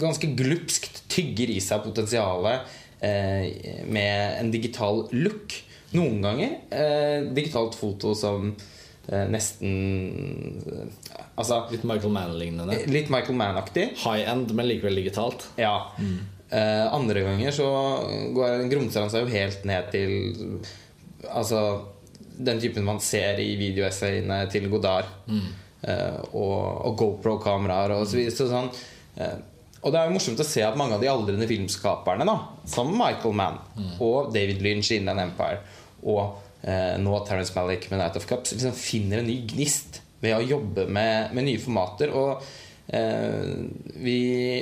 [0.00, 2.68] ganske glupskt tygger i seg potensialet
[3.04, 5.56] eh, med en digital look.
[5.96, 8.52] Noen ganger eh, digitalt foto som
[9.10, 12.82] eh, nesten eh, Altså Litt Michael Mann-lignende.
[12.92, 13.88] litt Michael Mann-aktig.
[14.04, 15.48] High end, men likevel digitalt.
[15.58, 15.90] Ja.
[16.00, 17.68] Eh, andre ganger så
[18.36, 20.12] går, grumser han seg jo helt ned til
[21.28, 21.62] Altså
[22.40, 25.08] den typen man ser i videoessayene til Godard.
[25.28, 28.36] Eh, og, og GoPro-kameraer og så videre.
[28.36, 28.68] Så sånn,
[29.16, 29.38] eh,
[29.80, 32.36] og det er jo morsomt å se at mange av de aldrende filmskaperne, da,
[32.68, 33.56] som Michael Mann
[33.96, 35.62] og David Lynch i Inland Empire,
[36.04, 36.36] og
[36.68, 40.44] eh, nå Terence Malick med Night of Cups, liksom finner en ny gnist ved å
[40.44, 42.12] jobbe med, med nye formater.
[42.12, 42.58] Og eh,
[42.90, 44.14] vi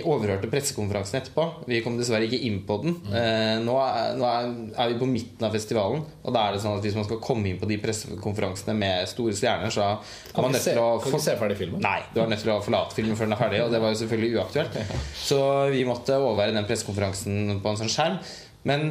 [0.04, 1.44] overhørte pressekonferansen etterpå.
[1.70, 2.96] Vi kom dessverre ikke inn på den.
[3.08, 6.76] Eh, nå er, nå er, vi på midten av festivalen, og da er det sånn
[6.76, 10.52] at hvis man skal komme inn på de pressekonferansene med store stjerner, så er man
[10.52, 11.80] nødt til å kan ikke se ferdig filmen.
[11.84, 13.94] Nei, du er nødt til å forlate filmen før den er ferdig, og det var
[13.94, 14.78] jo selvfølgelig uaktuelt.
[15.30, 15.40] Så
[15.72, 18.20] vi måtte overvære den pressekonferansen på en sånn skjerm.
[18.68, 18.86] Men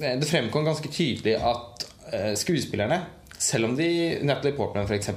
[0.00, 3.02] eh, det fremkom ganske tydelig at eh, skuespillerne,
[3.38, 3.88] selv om de
[4.26, 5.12] Natalie Portman f.eks.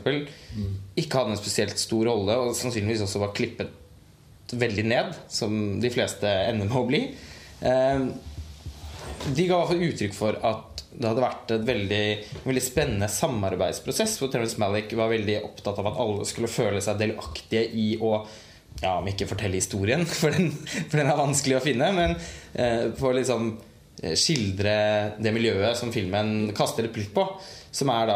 [0.95, 3.77] ikke hadde en spesielt stor rolle, og sannsynligvis også var klippet
[4.51, 7.01] veldig ned, som de fleste ender med å bli,
[7.61, 8.05] eh,
[9.31, 12.05] de ga uttrykk for at det hadde vært et veldig,
[12.43, 16.99] veldig spennende samarbeidsprosess hvor Terence Malick var veldig opptatt av at alle skulle føle seg
[16.99, 18.17] delaktige i å
[18.81, 20.51] ja, om ikke fortelle historien, for den,
[20.89, 22.15] for den er vanskelig å finne, men
[22.53, 23.53] eh, på liksom
[24.01, 24.75] eh, skildre
[25.21, 27.27] det miljøet som filmen kaster et blikk på.
[27.71, 28.15] Som er da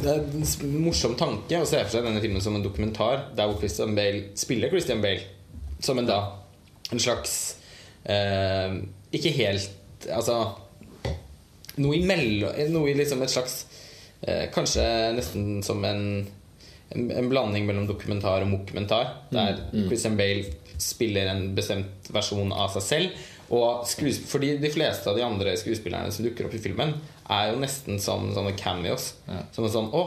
[0.02, 3.48] Det er en morsom tanke å se for seg denne filmen som en dokumentar der
[3.48, 5.22] hvor Christian Bale spiller Christian Bale
[5.80, 6.20] som en da
[6.92, 7.56] En slags
[8.06, 8.76] eh,
[9.12, 9.70] Ikke helt
[10.12, 10.52] Altså
[11.82, 13.66] Noe imellom Noe i liksom et slags
[14.28, 14.86] eh, Kanskje
[15.18, 16.28] nesten som en
[16.94, 19.14] en, en blanding mellom dokumentar og mokumentar.
[19.34, 20.46] Der Christian Bale
[20.78, 23.24] spiller en bestemt versjon av seg selv.
[23.56, 23.86] Og
[24.28, 26.96] fordi de fleste av de andre skuespillerne som dukker opp i filmen,
[27.30, 29.12] er jo nesten som sånne cameos.
[29.54, 30.04] Som en sånn Å,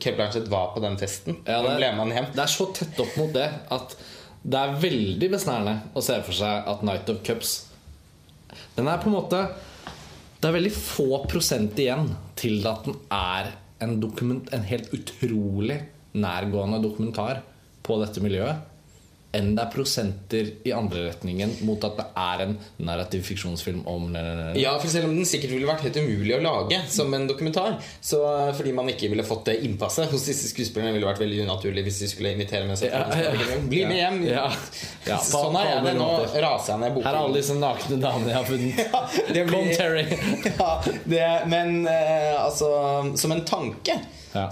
[0.00, 1.36] Kate Blanchett var på den festen.
[1.46, 2.26] Ja, det- ble man hjem.
[2.34, 3.96] Det er så tett opp mot det at
[4.42, 7.68] det er veldig besnærende å se for seg at Night of Cups
[8.74, 9.54] Den er på en måte
[10.40, 15.76] Det er veldig få prosent igjen til at den er en, dokument, en helt utrolig
[16.12, 17.42] nærgående dokumentar
[17.82, 18.68] på dette miljøet.
[19.32, 22.50] Enn det er prosenter i andre retningen mot at det er en
[22.84, 24.10] narrativ fiksjonsfilm om
[24.60, 27.78] Ja, for selv om den sikkert ville vært helt umulig å lage som en dokumentar,
[28.04, 31.46] så uh, fordi man ikke ville fått det innpasset hos disse skuespillerne, ville vært veldig
[31.46, 33.56] unaturlig hvis de skulle invitere med seg Ja, ja.
[33.72, 34.18] Bli med hjem!
[34.28, 34.44] Ja.
[35.08, 35.94] Ja, sånn er jeg det.
[35.96, 37.06] Nå raser jeg ned boken.
[37.08, 38.82] Her er alle disse nakne damene jeg har funnet.
[39.38, 40.04] ja, Kom, Terry.
[41.14, 42.68] det, men eh, altså
[43.16, 43.96] Som en tanke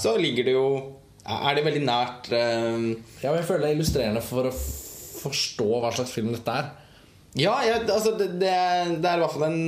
[0.00, 0.66] så ligger det jo
[1.28, 2.76] Er det veldig nært eh,
[3.20, 4.54] Ja, men jeg føler det er illustrerende for å
[5.20, 6.70] forstå hva slags film dette er.
[7.38, 8.54] Ja, jeg, altså det, det,
[9.02, 9.60] det er i hvert fall en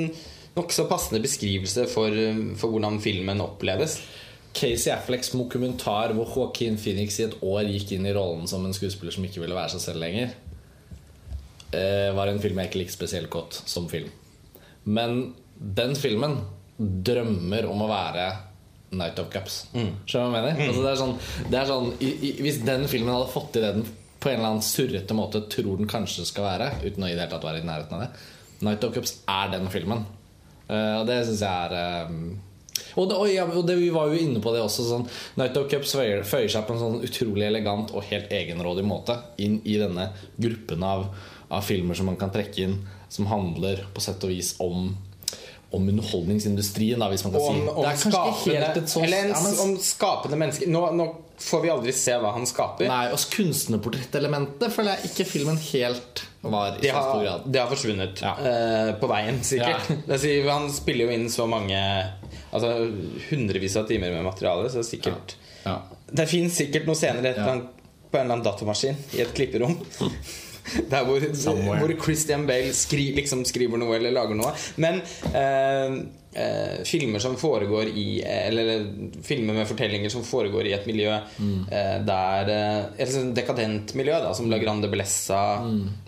[0.56, 2.16] nokså passende beskrivelse for,
[2.58, 3.98] for hvordan filmen oppleves.
[4.52, 8.74] Casey Afflecks mokumentar hvor Joaquin Phoenix i et år gikk inn i rollen som en
[8.76, 10.34] skuespiller som ikke ville være seg selv lenger,
[11.72, 14.10] eh, var en film jeg ikke likte spesielt godt som film.
[14.84, 16.40] Men den filmen
[16.76, 18.26] drømmer om å være
[18.92, 19.64] Night of Cups.
[19.72, 20.62] Skjønner du hva jeg mener?
[20.68, 21.16] Altså, det er sånn,
[21.48, 23.90] det er sånn i, i, Hvis den filmen hadde fått til det den
[24.22, 27.24] på en eller annen surrete måte tror den kanskje skal være, uten å i det
[27.24, 28.10] hele tatt være i nærheten av det
[28.62, 30.04] Night of Cups er den filmen.
[30.68, 32.12] Uh, og det syns jeg er eh,
[32.94, 34.86] og, det, og, ja, og det, Vi var jo inne på det også.
[34.86, 35.06] Sånn,
[35.40, 39.18] Night of Cups føyer, føyer seg på en sånn utrolig elegant og helt egenrådig måte
[39.42, 41.08] inn i denne gruppen av,
[41.52, 42.78] av filmer som man kan trekke inn,
[43.12, 44.92] som handler på sett og vis om
[45.72, 49.30] om underholdningsindustrien, da, hvis man kan Om, si om, Det er skapende, sånt eller en,
[49.32, 50.68] ja, men- om skapende mennesker.
[50.68, 51.06] Nå, nå
[51.42, 52.86] får vi aldri se hva han skaper.
[52.90, 57.46] Nei, og kunstnerportrettelementet føler jeg ikke filmen helt var i Det så stor har, grad.
[57.52, 58.32] det har forsvunnet Ja.
[58.38, 59.90] Uh, på veien, sikkert.
[60.08, 60.18] Ja.
[60.18, 61.78] Sier, han spiller jo inn så mange
[62.52, 62.72] Altså
[63.30, 65.78] hundrevis av timer med materiale, så sikkert Ja.
[66.12, 67.46] Det fins sikkert noen scener et ja.
[67.48, 67.70] annet,
[68.10, 69.78] på en eller annen datamaskin i et klipperom.
[70.92, 71.22] Der hvor,
[71.80, 74.52] hvor Christian Bale skri, liksom skriver noe eller lager noe.
[74.82, 75.00] Men
[75.34, 75.96] eh,
[76.34, 78.86] eh, filmer som foregår i Eller
[79.24, 84.32] filmer med fortellinger som foregår i et miljø eh, der eh, Et dekadent miljø, da,
[84.36, 85.42] som La Grande Blessa,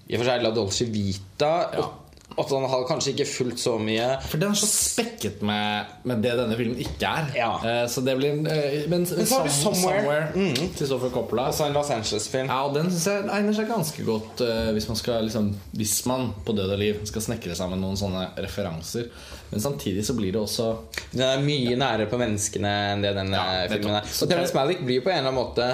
[0.05, 1.53] i og for seg La Dolce Vita.
[1.81, 2.01] Og,
[2.35, 6.23] og han har kanskje ikke fulgt så mye For den er så spekket med, med
[6.25, 7.29] det denne filmen ikke er.
[7.39, 7.51] Ja.
[7.63, 8.47] Uh, så det blir uh,
[8.91, 10.27] Men, Men så har vi 'Somewhere', Somewhere.
[10.35, 10.75] Mm.
[10.77, 11.49] til Sofie Coppola.
[11.53, 12.51] Også en Los Angeles-film.
[12.51, 16.07] Ja, og Den synes jeg egner seg ganske godt uh, hvis man skal liksom Hvis
[16.07, 19.11] man på død og liv skal snekre sammen noen sånne referanser.
[19.51, 20.71] Men samtidig så blir det også
[21.13, 24.09] Den er mye nærere på menneskene enn det denne Ja, filmen er.
[24.23, 25.69] Og Terence Malick blir på en eller annen måte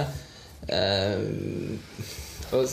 [2.52, 2.66] og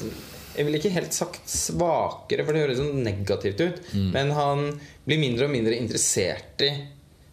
[0.58, 3.82] Jeg ville ikke helt sagt svakere, for det høres sånn negativt ut.
[3.94, 4.08] Mm.
[4.16, 4.64] Men han
[5.06, 6.72] blir mindre og mindre interessert i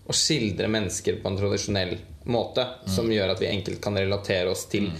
[0.05, 1.97] å skildre mennesker på en tradisjonell
[2.29, 2.91] måte, Mm.
[2.93, 4.91] som gjør at vi enkelt kan relatere oss til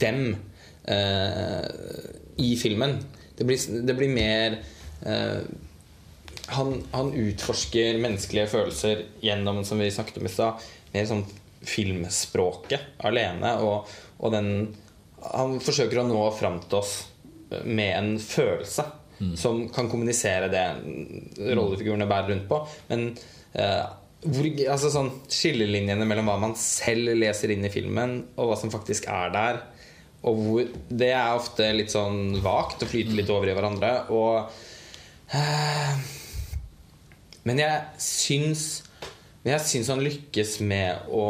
[0.00, 0.36] dem
[0.84, 1.66] eh,
[2.36, 2.98] i filmen.
[3.36, 4.58] Det blir, det blir mer
[5.06, 5.42] eh,
[6.52, 11.24] han, han utforsker menneskelige følelser gjennom, som vi snakket om i stad, mer sånn
[11.62, 13.54] filmspråket alene.
[13.64, 13.88] Og,
[14.20, 14.48] og den
[15.22, 16.96] Han forsøker å nå fram til oss
[17.64, 18.88] med en følelse
[19.38, 20.64] som kan kommunisere det
[21.54, 22.60] rollefigurene bærer rundt på.
[22.88, 23.04] Men
[23.54, 23.84] eh,
[24.22, 28.72] hvor, altså sånn, skillelinjene mellom hva man selv leser inn i filmen, og hva som
[28.72, 29.60] faktisk er der,
[30.22, 33.92] og hvor, det er ofte litt sånn vagt og flyter litt over i hverandre.
[34.14, 36.02] Og eh,
[37.42, 38.66] men jeg syns
[39.42, 41.24] Men jeg syns han lykkes med å,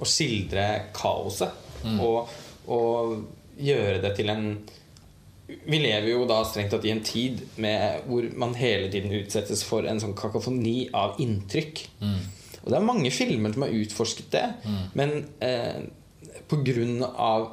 [0.00, 1.66] å skildre kaoset.
[2.00, 2.30] Og,
[2.72, 4.46] og gjøre det til en
[5.70, 9.62] Vi lever jo da strengt tatt i en tid med, hvor man hele tiden utsettes
[9.66, 11.84] for en sånn kakofoni av inntrykk.
[12.60, 14.46] Og det er mange filmer som har utforsket det,
[14.98, 15.84] men eh,
[16.50, 17.52] på grunn av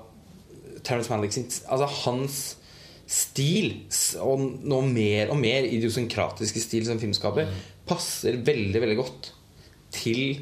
[0.83, 2.39] Terence Malick sin Altså hans
[3.07, 3.71] stil,
[4.19, 7.47] og nå mer og mer idiosynkratiske stil som filmskaper,
[7.87, 9.29] passer veldig, veldig godt
[9.95, 10.41] til,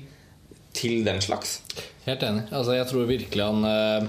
[0.73, 1.59] til den slags.
[2.07, 2.47] Helt enig.
[2.49, 4.07] Altså, jeg tror virkelig han eh,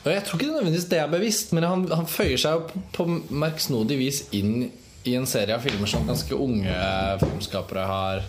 [0.00, 2.68] Og jeg tror ikke det nødvendigvis det er bevisst, men han, han føyer seg jo
[2.70, 3.08] på, på
[3.42, 4.70] merksnodig vis inn
[5.08, 6.76] i en serie av filmer som ganske unge
[7.22, 8.22] filmskapere har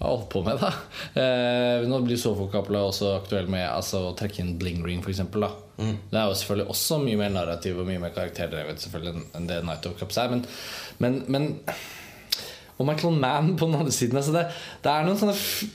[0.00, 0.56] har holdt på med.
[0.56, 0.70] da
[1.20, 5.20] eh, Nå blir Sofo Coppola også aktuell med altså, å trekke inn Bling Ring, f.eks.
[5.28, 5.96] Mm.
[6.08, 9.48] Det er jo selvfølgelig også mye mer narrativ og mye mer karakterdrevet selvfølgelig enn- enn
[9.50, 10.32] det Night of Cups er.
[10.32, 10.46] Men,
[11.04, 11.50] men, men
[12.80, 14.46] og Michael Mann på den andre siden altså det,
[14.82, 15.34] det er sånne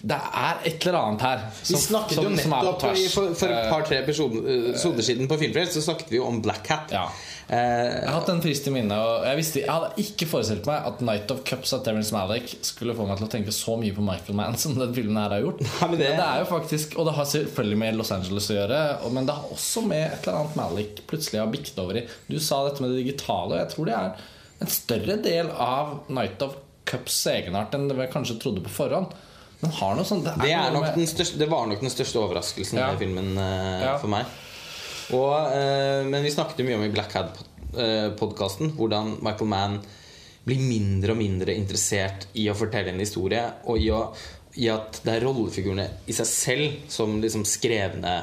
[0.09, 1.43] Det er et eller annet her.
[1.69, 2.81] Vi snakket som jo nettopp
[3.13, 6.67] for, for et Eh, par-tre episoder siden på Filmfrelst så snakket vi jo om Black
[6.73, 6.89] Hat.
[6.95, 7.05] Ja.
[7.45, 10.65] Eh, Jeg har hatt en frist i minnet Og jeg, visste, jeg hadde ikke forestilt
[10.65, 13.75] meg at Night of Cups av Terence Malick skulle få meg til å tenke så
[13.77, 15.61] mye på Michael Mann som den filmen her har gjort.
[15.83, 18.81] Men det- det er jo faktisk Og det har selvfølgelig med Los Angeles å gjøre,
[19.13, 22.07] men det har også med et eller annet Malick plutselig har bikket over i.
[22.31, 24.25] Du sa dette med det digitale, og jeg tror det er
[24.65, 29.13] en større del av Night of Cups egenart enn det vi kanskje trodde på forhånd.
[29.61, 31.89] Den har noe sånt Det, det, er nok med- den største, det var nok den
[31.93, 32.91] største overraskelsen Ja.
[32.93, 33.97] i filmen uh, Ja.
[33.97, 34.25] for meg.
[35.15, 39.79] Og, uh, men vi snakket mye om i Black Hat-podkasten hvordan Michael Mann
[40.45, 44.03] blir mindre og mindre interessert i å fortelle en historie, og i, å,
[44.61, 48.13] i at det er rollefigurene i seg selv som liksom skrevne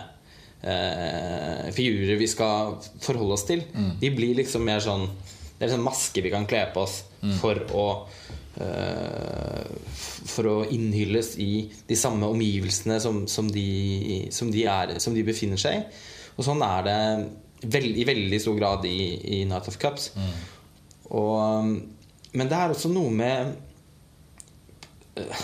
[0.63, 3.65] eh, figurer vi skal forholde oss til.
[4.01, 5.09] De blir liksom mer sånn
[5.59, 7.01] Det er liksom masker vi kan kle på oss
[7.41, 8.39] for å eh,
[10.33, 11.53] For å innhylles i
[11.89, 16.03] de samme omgivelsene som, som, de, som, de, er, som de befinner seg i.
[16.37, 16.99] Og sånn er det
[17.73, 18.99] veld, i veldig stor grad i,
[19.39, 20.11] i Night of Cups.
[21.13, 21.73] Og,
[22.33, 23.53] men det er også noe med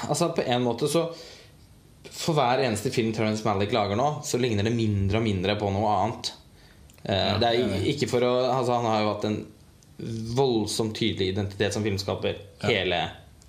[0.09, 1.03] Altså På en måte så
[2.09, 5.69] For hver eneste film Terence Malick lager nå, så ligner det mindre og mindre på
[5.75, 6.31] noe annet.
[7.05, 9.39] Ja, det er ikke for å altså Han har jo hatt en
[10.39, 13.01] voldsomt tydelig identitet som filmskaper hele,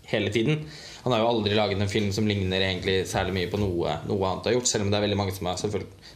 [0.09, 0.63] hele tiden.
[1.03, 4.31] Han har jo aldri laget en film som ligner egentlig særlig mye på noe, noe
[4.31, 5.61] annet har gjort, selv om det er veldig mange som har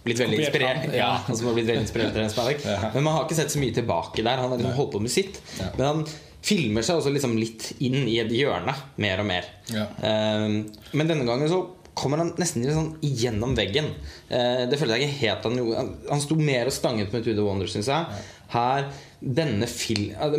[0.03, 0.89] blitt veldig inspirert.
[0.91, 1.35] Ja, ja.
[1.37, 2.93] som har blitt veldig inspirert.
[2.95, 4.41] Men man har ikke sett så mye tilbake der.
[4.41, 5.39] Han har liksom holdt på med sitt.
[5.77, 6.05] Men han
[6.43, 9.47] filmer seg også liksom litt inn i et hjørne mer og mer.
[9.71, 9.87] Ja.
[10.03, 10.59] Ehm,
[10.91, 11.61] men denne gangen så
[11.97, 13.91] kommer han nesten sånn igjennom veggen.
[14.27, 15.83] Eh, det følte jeg ikke helt han gjorde.
[16.09, 18.23] Han, sto mer og stanget med Tude Wonder, syns jeg.
[18.53, 18.89] Her,
[19.23, 19.69] denne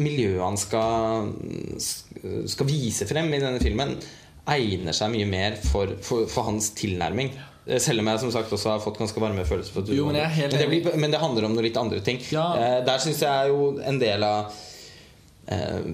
[0.03, 1.33] Miljøet han skal,
[1.81, 3.97] skal vise frem i denne filmen,
[4.55, 7.33] egner seg mye mer for, for, for hans tilnærming.
[7.81, 10.69] Selv om jeg som sagt også har fått ganske varme følelser Jo, men men, det
[10.69, 12.21] blir, men det handler om noe litt andre ting.
[12.35, 12.51] Ja.
[12.61, 14.51] Eh, der syns jeg jo en del av
[15.49, 15.87] eh,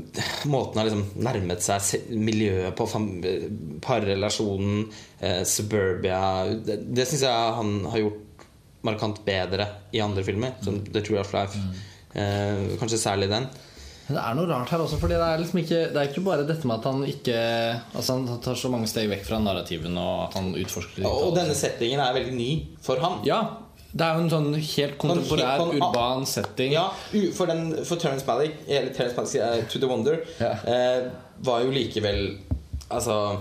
[0.51, 2.88] måten har liksom nærmet seg miljøet på,
[3.86, 4.82] parrelasjonen,
[5.20, 6.24] eh, suburbia
[6.59, 8.26] Det, det syns jeg han har gjort
[8.82, 11.61] markant bedre i andre filmer, som The True of Life.
[12.14, 13.46] Eh, kanskje særlig den.
[14.08, 16.22] Men det er noe rart her også, Fordi det er liksom ikke Det er ikke
[16.26, 17.34] bare dette med at han ikke
[17.94, 21.06] Altså han tar så mange steg vekk fra narrativen, og at han utforsker litt.
[21.06, 22.48] Og denne settingen er veldig ny
[22.82, 23.20] for han.
[23.28, 23.38] Ja,
[23.94, 26.74] det er jo en sånn helt kontemporær, Sånn urban setting.
[26.74, 26.88] Ja,
[27.34, 30.52] for, den, for Terence Malick, eller Terence Malick uh, To The Wonder, Ja.
[30.66, 31.08] eh,
[31.46, 32.38] var jo likevel
[32.90, 33.38] Altså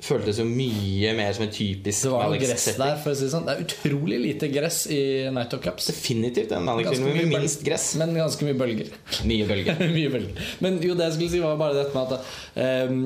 [0.00, 3.26] Føltes jo mye mer som en typisk Det var jo gress der, for å si
[3.26, 3.44] det sånn.
[3.44, 5.00] Det er utrolig lite gress i
[5.34, 5.90] Night of Cups.
[5.92, 7.90] Definitivt en Malick-film Ganske med minst gress.
[8.00, 8.88] Men ganske mye bølger.
[9.28, 9.84] Mye bølger.
[9.98, 10.48] mye bølger.
[10.64, 13.04] Men jo, det jeg skulle si, var bare dette med at um,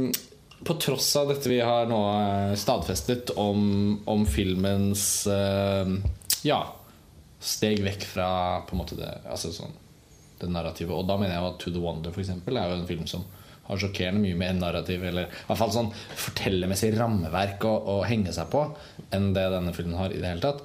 [0.65, 3.67] på tross av dette vi har nå eh, stadfestet om,
[4.09, 5.91] om filmens uh,
[6.47, 6.61] Ja,
[7.45, 8.29] steg vekk fra
[8.65, 9.75] på en måte det, altså sånn,
[10.41, 10.95] det narrativet.
[10.95, 13.27] Og da mener jeg at To The Wonder for eksempel, er jo en film som
[13.65, 18.35] har sjokkerende mye med narrativ, eller i hvert fall sånn fortellermessig rammeverk å, å henge
[18.37, 18.67] seg på,
[19.15, 20.65] enn det denne filmen har i det hele tatt.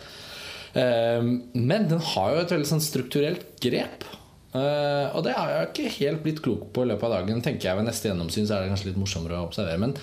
[0.77, 4.05] Ehm, men den har jo et veldig sånn strukturelt grep.
[4.49, 7.41] Eh, og det har jeg ikke helt blitt klok på i løpet av dagen.
[7.45, 9.81] Tenker jeg Ved neste gjennomsyn så er det kanskje litt morsommere å observere.
[9.81, 9.95] Men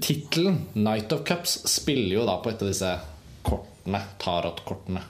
[0.00, 2.92] tittelen 'Night of Cups' spiller jo da på et av disse
[3.44, 4.00] kortene.
[4.18, 5.02] Tarot-kortene.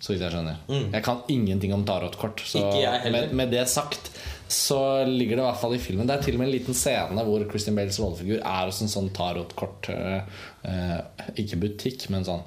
[0.00, 0.56] Så vidt jeg skjønner.
[0.68, 2.40] Jeg kan ingenting om tarotkort.
[2.40, 3.12] Så Mm.
[3.12, 4.10] Med, med det sagt
[4.50, 6.08] så ligger det i hvert fall i filmen.
[6.08, 8.90] Det er til og med en liten scene hvor Christian Bales rollefigur er hos en
[8.90, 12.42] sånn tarotkort eh, eh, Ikke butikk, men sånn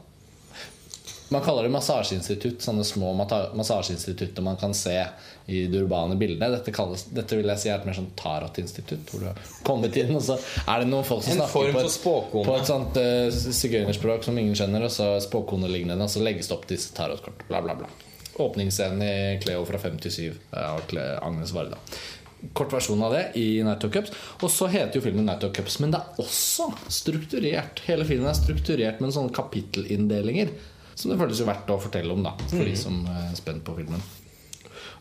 [1.34, 2.62] man kaller det massasjeinstitutt.
[2.62, 5.00] Sånne små massasjeinstitutter man kan se
[5.46, 6.52] i det urbane bildet.
[6.52, 9.10] Dette, kalles, dette vil jeg si er et mer sånn tarotinstitutt.
[9.10, 10.38] Hvor du har kommet inn, og så
[10.68, 12.00] er det noen folk som snakker på et,
[12.52, 16.58] på et sånt uh, sigøynerspråk som ingen skjønner, og så spåkonelignende, og så legges det
[16.60, 17.48] opp disse tarotkort.
[17.50, 17.90] Bla, bla, bla.
[18.42, 20.82] Åpningsscenen i Cleo fra 5 til 7 av
[21.22, 21.78] Agnes Varda.
[22.54, 24.12] Kort versjon av det i Night of Cups.
[24.42, 27.84] Og så heter jo filmen Night of Cups, men det er også strukturert.
[27.88, 30.52] Hele filmen er strukturert med sånne kapittelinndelinger.
[30.94, 33.78] Som det føles jo verdt å fortelle om, da for de som er spent på
[33.80, 34.04] filmen.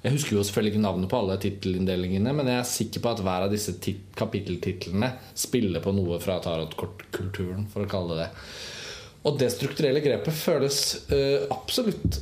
[0.02, 3.20] Jeg husker jo selvfølgelig ikke navnet på alle tittelinndelingene, men jeg er sikker på at
[3.22, 3.74] hver av disse
[4.18, 8.46] kapitteltitlene spiller på noe fra tarotkortkulturen, for å kalle det det.
[9.22, 10.78] Og det strukturelle grepet føles
[11.12, 12.18] uh, absolutt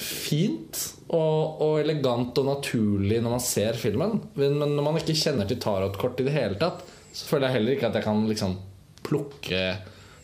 [0.00, 4.18] fint og, og elegant og naturlig når man ser filmen.
[4.34, 6.82] Men, men når man ikke kjenner til tarotkort i det hele tatt,
[7.14, 8.56] så føler jeg heller ikke at jeg kan liksom
[9.04, 9.64] plukke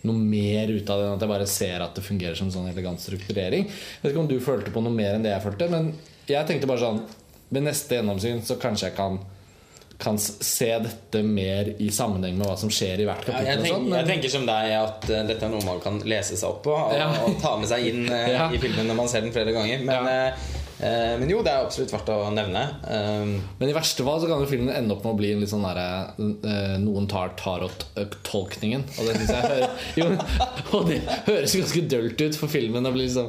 [0.09, 2.71] noe mer ut av det enn at jeg bare ser at det fungerer som sånn
[2.71, 3.67] elegant strukturering.
[3.69, 5.93] Jeg vet ikke om du følte på noe mer enn det jeg følte, men
[6.31, 7.03] jeg tenkte bare sånn
[7.51, 9.17] Ved neste gjennomsyn så kanskje jeg kan
[10.01, 13.65] kan se dette mer i sammenheng med hva som skjer i hvert Ja, jeg, og
[13.65, 16.49] tenker, sånn, jeg tenker som deg at uh, dette er noe man kan lese seg
[16.49, 17.11] opp på og, Ja.
[17.27, 18.49] og ta med seg inn uh, Ja.
[18.53, 19.85] i filmen når man ser den flere ganger.
[19.85, 22.63] Men, eh, men jo, det er absolutt verdt å nevne.
[22.89, 25.43] Um, Men i verste fall så kan jo filmen ende opp med å bli en
[25.45, 28.87] litt sånn derre Noen tar tarot-tolkningen.
[28.97, 33.05] Og det synes jeg hører, jo, det høres ganske dølt ut for filmen å bli
[33.11, 33.29] liksom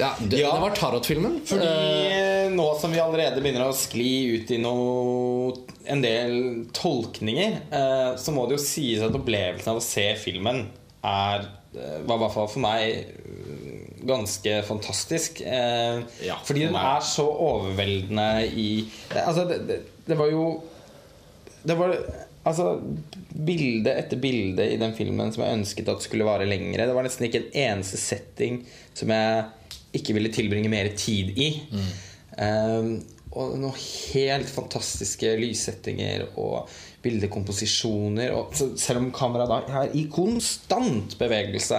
[0.00, 0.54] Ja, det, Ja.
[0.56, 1.40] det var tarot-filmen.
[1.46, 5.54] fordi Eh, eh, nå som vi allerede begynner å skli ut i noe,
[5.86, 10.66] en del tolkninger, eh, så må det jo sies at opplevelsen av å se filmen
[11.04, 13.06] er var i hvert fall for meg
[14.06, 15.40] ganske fantastisk.
[15.40, 19.78] Eh, Ja, fordi den er så overveldende i Altså, det, det,
[20.08, 20.62] det var jo
[21.62, 21.94] Det var
[22.48, 22.80] altså
[23.36, 26.86] bilde etter bilde i den filmen som jeg ønsket at skulle vare lengre.
[26.88, 28.62] Det var nesten ikke en eneste setting
[28.96, 29.44] som jeg
[29.96, 31.50] ikke ville tilbringe mer tid i.
[32.40, 32.94] Um,
[33.30, 36.70] og noen helt fantastiske lyssettinger og
[37.04, 38.32] bildekomposisjoner.
[38.34, 41.78] Og, selv om kameraet da er i konstant bevegelse.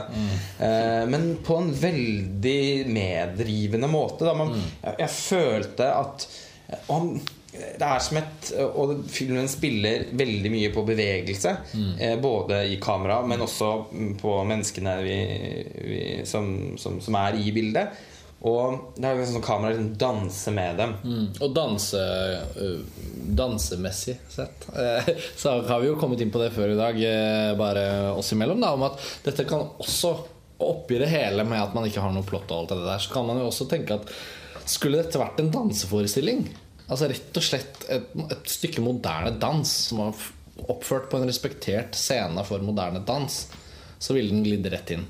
[0.63, 4.25] eh, men på en veldig meddrivende måte.
[4.29, 4.35] Da.
[4.37, 6.29] Man, jeg, jeg følte at
[6.87, 7.13] og han,
[7.51, 11.55] det er som et Og filmen spiller veldig mye på bevegelse.
[11.75, 12.21] Mm.
[12.23, 15.17] både i kamera, men også mm, på menneskene vi,
[15.83, 18.07] vi, som, som, som er i bildet.
[18.41, 20.95] Og det er jo sånn kameraet liksom danser med dem.
[21.45, 22.01] Og danse,
[22.57, 22.79] øh,
[23.37, 27.51] dansemessig sett eh, så har vi jo kommet inn på det før i dag, eh,
[27.59, 27.85] bare
[28.17, 28.97] oss imellom, da, om at
[29.27, 30.15] dette kan også
[30.61, 33.13] oppi det hele med at man ikke har noe plott og alt det der, så
[33.13, 34.09] kan man jo også tenke at
[34.69, 36.45] skulle dette vært en danseforestilling?
[36.91, 40.27] Altså rett og slett et, et stykke moderne dans som var
[40.69, 43.37] oppført på en respektert scene for moderne dans,
[44.01, 45.07] så ville den glidd rett inn.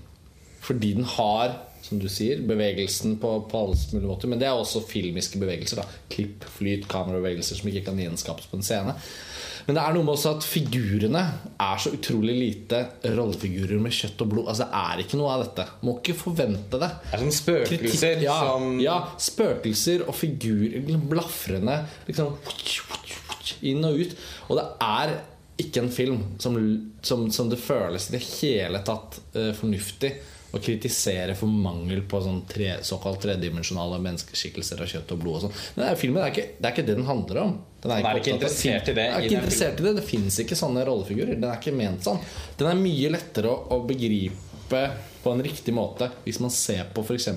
[0.61, 4.29] Fordi den har, som du sier, bevegelsen på, på alle mulige måter.
[4.29, 5.81] Men det er også filmiske bevegelser.
[5.81, 8.95] da Klipp, flyt, kamerabevegelser som ikke kan gjenskapes på en scene.
[9.67, 11.21] Men det er noe med også at figurene
[11.61, 14.51] er så utrolig lite rollefigurer med kjøtt og blod.
[14.51, 15.67] Altså Det er ikke noe av dette.
[15.85, 16.91] Må ikke forvente det.
[17.03, 18.97] Det er sånn spøkelser Kritikk- ja, som ja,
[19.29, 22.35] spøkelser og figurer blafrende liksom
[23.67, 24.17] inn og ut.
[24.49, 25.15] Og det er
[25.61, 26.57] ikke en film som,
[27.05, 30.15] som, som det føles i det hele tatt uh, fornuftig
[30.51, 35.37] å kritisere for mangel på sånn tre, såkalt tredimensjonale menneskeskikkelser av kjøtt og blod.
[35.37, 37.41] og sånn Men det er, filmen, det, er ikke, det er ikke det den handler
[37.45, 37.57] om.
[37.81, 40.39] Den Den er ikke interessert i det Den er ikke interessert i det Det fins
[40.43, 41.35] ikke sånne rollefigurer.
[41.37, 42.19] Den er ikke ment sånn.
[42.59, 44.81] Den er mye lettere å, å begripe
[45.21, 47.29] på en riktig måte hvis man ser på f.eks.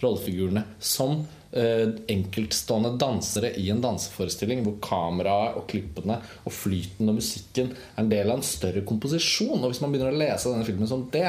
[0.00, 1.20] rollefigurene som
[1.52, 8.04] eh, enkeltstående dansere i en danseforestilling hvor kameraet og klippene og flyten og musikken er
[8.04, 9.58] en del av en større komposisjon.
[9.60, 11.28] Og hvis man begynner å lese denne filmen som det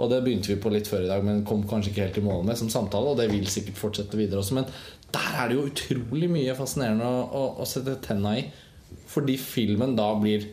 [0.00, 2.24] og det begynte vi på litt før i dag, men kom kanskje ikke helt i
[2.24, 3.12] mål med som samtale.
[3.12, 4.56] Og det vil sikkert fortsette videre også.
[4.56, 4.68] Men
[5.12, 8.46] der er det jo utrolig mye fascinerende å, å, å sette tenna i.
[9.12, 10.46] Fordi filmen da blir,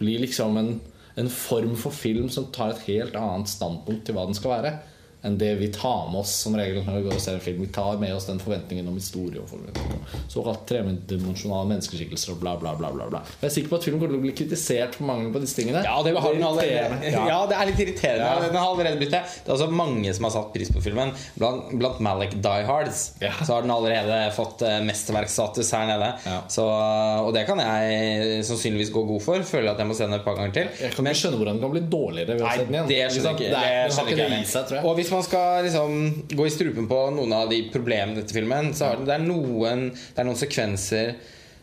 [0.00, 0.74] blir liksom en,
[1.16, 4.74] en form for film som tar et helt annet standpunkt til hva den skal være.
[5.22, 7.60] Enn det vi tar med oss som regel når vi går og ser en film.
[7.62, 9.52] Vi tar med oss den forventningen om historie og
[10.32, 12.90] såkalt tremedimensjonale menneskeskikkelser og bla, bla, bla.
[12.90, 13.20] bla, bla.
[13.40, 15.60] Jeg er sikker på at filmen kommer til å bli kritisert for mangelen på disse
[15.60, 15.84] tingene.
[15.86, 16.72] Ja, det har den allerede.
[16.72, 17.28] irriterende.
[17.30, 17.38] Ja.
[17.46, 18.26] det er litt irriterende.
[18.32, 18.48] Ja.
[18.48, 19.22] Den har allerede blitt det.
[19.44, 21.14] Det er også mange som har satt pris på filmen.
[21.38, 23.30] Blant, blant Malik Diehards Ja.
[23.44, 26.10] så har den allerede fått eh, mesterverksstatus her nede.
[26.26, 26.40] Ja.
[26.50, 29.46] Så, og det kan jeg sannsynligvis gå god for.
[29.52, 30.74] Føler at jeg må se den et par ganger til.
[30.82, 32.90] Jeg kan ikke skjønne hvordan den kan bli dårligere ved å se den igjen.
[32.90, 33.54] det skjønner jeg ikke.
[33.54, 34.84] Det er- Det det.
[34.84, 38.34] Og hvis man skal liksom gå i strupen på noen av de problemene i dette
[38.36, 41.14] filmen, så er det, det, er noen, det er noen sekvenser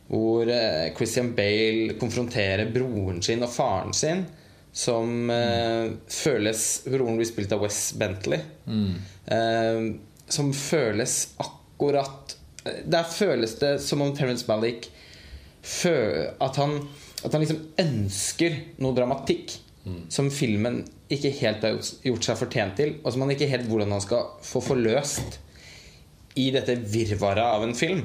[0.10, 4.26] hvor eh, Christian Bale konfronterer broren sin og faren sin.
[4.74, 8.41] Som eh, føles Broren blir spilt av Wes Bentley.
[9.34, 9.82] Eh,
[10.30, 12.36] som føles akkurat
[12.86, 14.91] Der føles det som om Terence Malick
[15.60, 16.76] at han,
[17.24, 19.56] at han liksom ønsker noe dramatikk
[20.12, 23.91] som filmen ikke helt har gjort- seg fortjent til, og som han ikke helt hvordan
[23.95, 25.39] han skal få forløst
[26.38, 28.03] i dette virvaret av en film.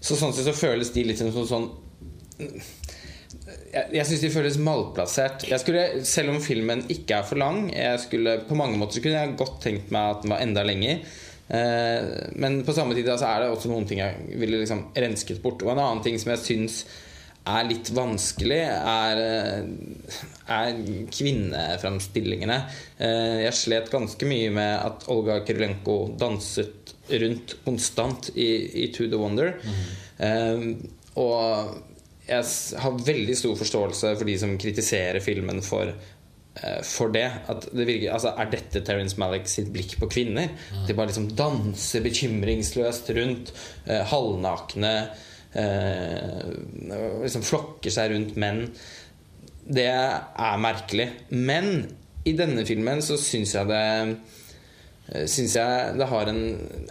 [0.00, 1.70] Så sånn sett så føles de litt som sånn, sånn
[3.72, 5.44] jeg, jeg syns de føles malplassert.
[5.60, 7.66] Skulle, selv om filmen ikke er for lang
[8.00, 11.02] skulle, På mange måter så kunne jeg godt tenkt meg at den var enda lenger.
[11.48, 15.42] Eh, men på samme tid så er det også noen ting jeg ville liksom rensket
[15.42, 15.62] bort.
[15.64, 16.82] Og en annen ting som jeg syns
[17.48, 20.22] er litt vanskelig, er, eh,
[20.54, 20.80] er
[21.14, 22.58] kvinneframstillingene.
[22.98, 28.48] Eh, jeg slet ganske mye med at Olga Kirilenko danset rundt konstant i,
[28.84, 29.54] i To The Wonder.
[29.64, 30.88] Mm.
[31.18, 31.76] og
[32.26, 35.94] jeg har veldig stor forståelse for de som kritiserer filmen for
[36.82, 37.28] for det.
[37.46, 40.50] At det virker, altså, er dette Terence Malick sitt blikk på kvinner?
[40.88, 43.52] De bare liksom danser bekymringsløst rundt,
[43.86, 44.94] eh, halvnakne,
[45.56, 46.48] eh,
[47.22, 48.66] liksom flokker seg rundt menn.
[49.68, 51.08] Det er merkelig.
[51.34, 51.86] Men
[52.28, 56.42] i denne filmen så syns jeg det eh, Syns jeg det har en,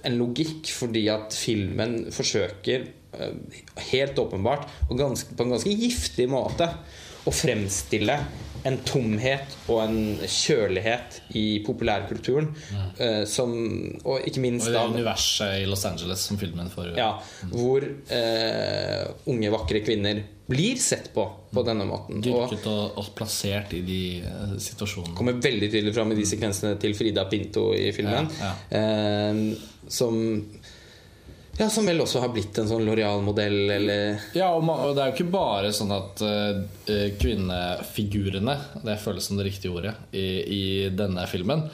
[0.01, 3.59] en logikk, fordi at filmen forsøker eh,
[3.91, 6.71] helt åpenbart og ganske, på en ganske giftig måte
[7.27, 8.15] å fremstille
[8.65, 12.49] en tomhet og en kjølighet i populærkulturen
[12.97, 13.53] eh, som
[14.03, 17.11] Og ikke minst Og det da universet i Los Angeles som filmen får ja,
[17.51, 22.21] hvor uh, unge, vakre kvinner blir sett på på denne måten.
[22.23, 25.15] Dyrket og, og plassert i de uh, situasjonene.
[25.17, 28.29] kommer veldig tydelig fram i de sekvensene til Frida Pinto i filmen.
[28.39, 29.41] Ja, Eh,
[29.87, 30.17] som
[31.57, 35.03] ja, som vel også har blitt en sånn Loreal-modell, eller Ja, og, man, og det
[35.03, 36.63] er jo ikke bare sånn at uh,
[37.17, 41.65] kvinnefigurene Det føles som det riktige ordet i, i denne filmen.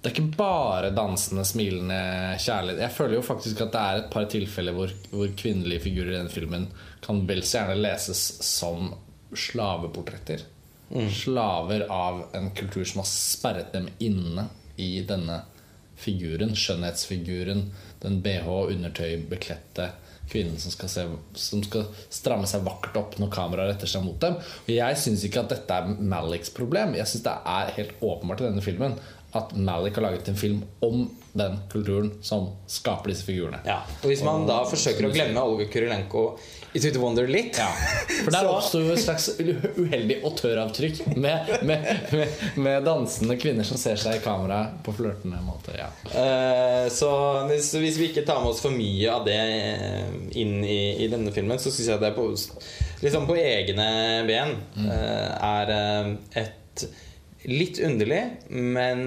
[0.00, 1.96] Det er ikke bare dansende, smilende
[2.38, 2.84] kjærlighet.
[2.84, 6.18] Jeg føler jo faktisk at det er et par tilfeller hvor, hvor kvinnelige figurer i
[6.20, 6.68] denne filmen
[7.02, 8.92] kan vel så gjerne leses som
[9.34, 10.44] slaveportretter.
[11.10, 14.46] Slaver av en kultur som har sperret dem inne
[14.78, 15.40] i denne
[16.00, 16.54] figuren.
[16.56, 17.70] Skjønnhetsfiguren.
[18.02, 19.90] Den bh- undertøybekledte
[20.30, 21.04] kvinnen som skal, se,
[21.38, 24.38] som skal stramme seg vakkert opp når kameraet retter seg mot dem.
[24.66, 26.96] Og jeg syns ikke at dette er Maliks problem.
[26.98, 28.98] Jeg syns det er helt åpenbart i denne filmen
[29.36, 31.06] at Malik har laget en film om
[31.36, 33.60] den kulturen som skaper disse figurene.
[33.66, 33.82] Ja.
[34.02, 36.30] Og hvis man da forsøker å glemme Olga Kurilenko
[36.76, 37.68] i Twitter Wonder litt Ja,
[38.24, 43.80] For der oppsto jo et slags uheldig autøravtrykk med, med, med, med dansende kvinner som
[43.80, 45.76] ser seg i kamera på flørtende måte.
[45.76, 45.90] Ja.
[46.08, 47.10] Uh, Så
[47.50, 51.08] hvis, hvis vi ikke tar med oss for mye av det eh, inn i, i
[51.12, 52.28] denne filmen, så syns jeg det på,
[53.04, 53.88] liksom på egne
[54.28, 55.74] ben uh, er
[56.36, 56.88] et
[57.46, 59.02] litt underlig, men,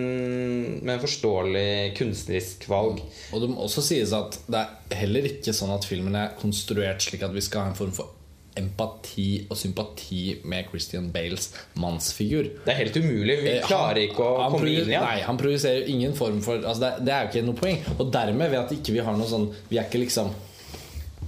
[0.85, 3.01] men forståelig kunstnerisk valg.
[3.35, 7.03] Og det må også sies at det er heller ikke sånn at filmen er konstruert
[7.03, 8.15] slik at vi skal ha en form for
[8.59, 12.49] empati og sympati med Christian Bales mannsfigur.
[12.65, 13.37] Det er helt umulig.
[13.43, 15.05] Vi Eh, klarer ikke å han komme inn igjen.
[15.05, 17.83] Nei, han produserer jo ingen form for altså det, det er jo ikke noe poeng.
[17.97, 20.31] Og dermed, ved at ikke vi har noe sånn Vi er ikke liksom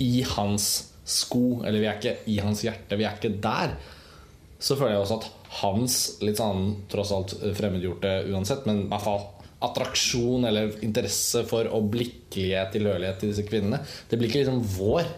[0.01, 0.67] i hans
[1.05, 2.97] sko, eller vi er ikke i hans hjerte.
[2.97, 3.75] Vi er ikke der.
[4.61, 5.29] Så føler jeg også at
[5.59, 9.25] hans litt sånn tross alt fremmedgjorte uansett, men i hvert fall
[9.61, 15.11] attraksjon eller interesse for og blikkelighet, tilhørighet til disse kvinnene, det blir ikke liksom vår.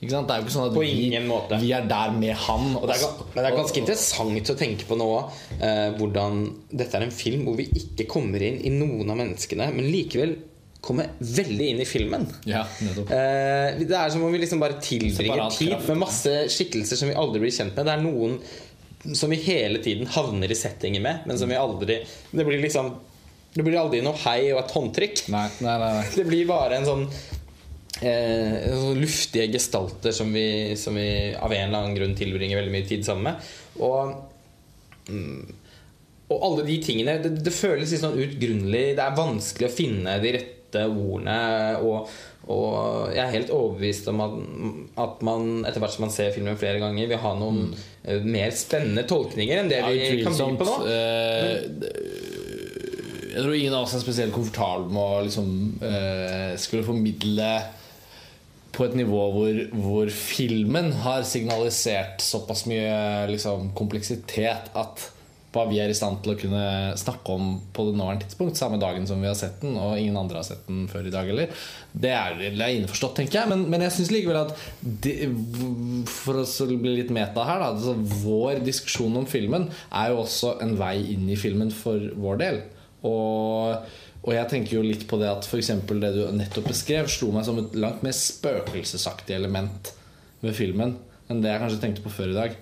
[0.00, 0.28] Ikke sant?
[0.28, 1.58] Det er jo ikke sånn at På vi, måte.
[1.60, 2.70] vi er der med han.
[2.78, 5.08] Og det er, men det er ganske interessant å tenke på nå
[5.58, 9.68] eh, hvordan dette er en film hvor vi ikke kommer inn i noen av menneskene,
[9.74, 10.38] men likevel
[10.80, 12.24] kommer veldig inn i filmen.
[12.48, 12.62] Ja.
[12.80, 17.18] Eh, det er som om vi liksom bare tilbringer tid med masse skikkelser som vi
[17.20, 17.84] aldri blir kjent med.
[17.84, 18.38] Det er noen
[19.14, 22.94] som vi hele tiden havner i settinger med, men som vi aldri Det blir liksom
[23.54, 25.24] Det blir aldri noe hei og et håndtrykk.
[25.32, 26.04] Nei, nei, nei.
[26.18, 27.06] Det blir bare en sånn
[28.06, 32.74] eh, sånn luftige gestalter som vi, som vi av en eller annen grunn tilbringer veldig
[32.76, 33.50] mye tid sammen med.
[33.82, 34.14] Og,
[35.10, 35.42] mm,
[36.30, 38.84] og alle de tingene Det, det føles litt sånn utgrunnelig.
[39.00, 41.38] Det er vanskelig å finne de rette ordene.
[41.82, 42.10] Og,
[42.50, 44.36] og jeg er helt overbevist om at,
[45.06, 48.30] at man etter hvert som man ser filmen flere ganger, vil ha noen mm.
[48.30, 50.78] mer spennende tolkninger enn det Ja, vi kan by på nå.
[50.86, 51.56] Uh,
[53.30, 55.52] jeg tror ingen av oss er spesielt komfortabel med å liksom,
[55.84, 57.52] uh, skulle formidle
[58.74, 65.08] på et nivå hvor, hvor filmen har signalisert såpass mye liksom, kompleksitet at
[65.50, 66.64] hva vi er i stand til å kunne
[66.98, 70.18] snakke om på det nåværende tidspunkt, samme dagen som vi har sett den, og ingen
[70.20, 71.50] andre har sett den før i dag heller,
[71.90, 73.50] det er, det er innforstått, tenker jeg.
[73.50, 74.54] Men, men jeg syns likevel at
[75.02, 75.16] det,
[76.10, 80.54] For å bli litt meta her, da, altså vår diskusjon om filmen er jo også
[80.62, 82.62] en vei inn i filmen for vår del.
[83.08, 83.90] Og,
[84.22, 85.72] og jeg tenker jo litt på det at f.eks.
[85.90, 89.96] det du nettopp beskrev, slo meg som et langt mer spøkelsesaktig element
[90.44, 90.94] ved filmen
[91.30, 92.54] enn det jeg kanskje tenkte på før i dag.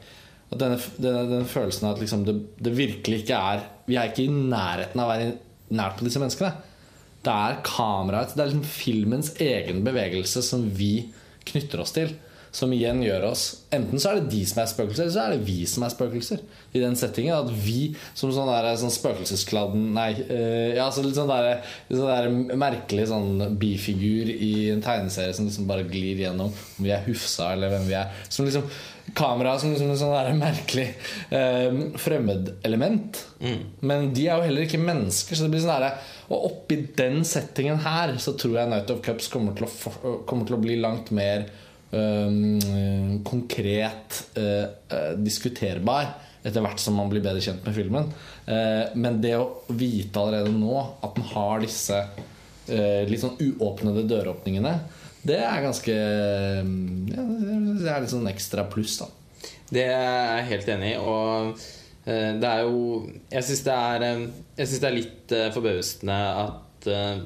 [0.49, 2.35] At denne, denne, denne følelsen av at liksom det,
[2.65, 5.35] det virkelig ikke er Vi er ikke i nærheten av å være
[5.77, 6.55] nært på disse menneskene.
[7.25, 11.09] Det er kameraet, det er liksom filmens egen bevegelse som vi
[11.49, 12.15] knytter oss til.
[12.55, 13.45] Som igjen gjør oss
[13.75, 15.93] Enten så er det de som er spøkelser, eller så er det vi som er
[15.93, 16.41] spøkelser.
[16.73, 21.19] I den settingen At vi som sånn, der, sånn spøkelseskladden Nei, uh, ja, så litt
[21.19, 26.53] sånn, der, sånn der merkelig sånn bifigur i en tegneserie som liksom bare glir gjennom
[26.53, 28.15] om vi er Hufsa eller hvem vi er.
[28.33, 28.69] Som liksom
[29.17, 30.89] Kamera som liksom en sånn der merkelig
[31.33, 33.23] uh, fremmedelement.
[33.81, 35.93] Men de er jo heller ikke mennesker, så det blir sånn derre
[36.35, 40.21] Og oppi den settingen her så tror jeg Night of Cups kommer til å, for,
[40.29, 41.47] kommer til å bli langt mer
[41.97, 46.17] øhm, konkret øh, øh, diskuterbar
[46.47, 48.07] etter hvert som man blir bedre kjent med filmen.
[48.47, 54.07] Uh, men det å vite allerede nå at den har disse uh, litt sånn uåpnede
[54.09, 54.73] døråpningene,
[55.29, 59.09] det er ganske ja, Det er litt sånn ekstra pluss, da.
[59.75, 61.01] Det er jeg helt enig i.
[61.03, 61.65] Og
[62.09, 63.77] eh, det er jo Jeg syns det
[64.09, 64.25] eh,
[64.57, 67.21] det er litt eh, forbausende at eh,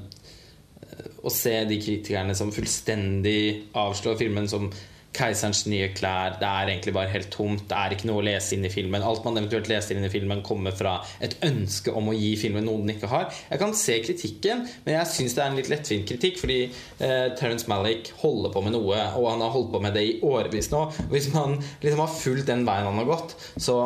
[1.22, 4.68] å se de kritikerne som fullstendig avslår filmen som
[5.16, 6.38] Keiserens nye klær.
[6.40, 7.66] Det er egentlig bare helt tomt.
[7.68, 9.04] Det er ikke noe å lese inn i filmen.
[9.04, 12.64] Alt man eventuelt leser inn i filmen, kommer fra et ønske om å gi filmen
[12.66, 13.28] noe den ikke har.
[13.50, 17.28] Jeg kan se kritikken, men jeg syns det er en litt lettvint kritikk, fordi eh,
[17.38, 20.70] Terence Malick holder på med noe, og han har holdt på med det i årevis
[20.72, 20.84] nå.
[21.06, 23.78] Og hvis man liksom har fulgt den veien han har gått, så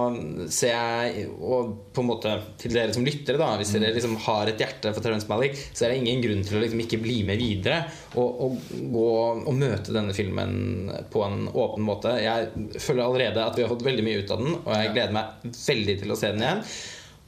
[0.52, 4.50] ser jeg Og på en måte til dere som lyttere, da, hvis dere liksom har
[4.50, 7.18] et hjerte for Terence Malick, så er det ingen grunn til å liksom ikke bli
[7.26, 7.82] med videre
[8.14, 9.06] og, og gå
[9.46, 12.12] og møte denne filmen på en åpen måte.
[12.20, 15.16] Jeg føler allerede at vi har fått veldig mye ut av den, og jeg gleder
[15.16, 16.64] meg veldig til å se den igjen.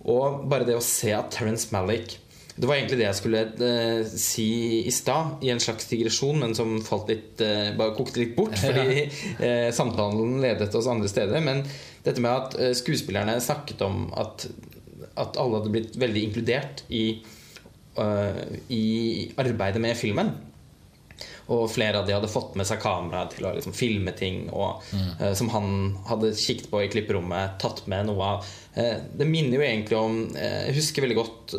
[0.09, 2.19] Og bare det å se at Terence Malick
[2.59, 4.49] det var egentlig det jeg skulle eh, si
[4.83, 8.57] i stad, i en slags digresjon, men som falt litt, eh, bare kokte litt bort
[8.59, 9.05] fordi
[9.47, 11.39] eh, samtalen ledet oss andre steder.
[11.45, 11.63] Men
[12.03, 14.49] dette med at eh, skuespillerne snakket om at,
[15.15, 17.05] at alle hadde blitt veldig inkludert i,
[17.99, 18.43] uh,
[18.75, 18.87] i
[19.39, 20.35] arbeidet med filmen.
[21.55, 24.85] Og flere av de hadde fått med seg kamera til å liksom filme ting og,
[25.19, 28.53] eh, som han hadde kikket på i klipperommet, tatt med noe av.
[28.79, 31.55] Uh, det minner jo egentlig om eh, Jeg husker veldig godt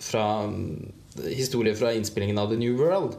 [0.00, 0.92] fra mm,
[1.32, 3.16] historie fra innspillingen av The New World,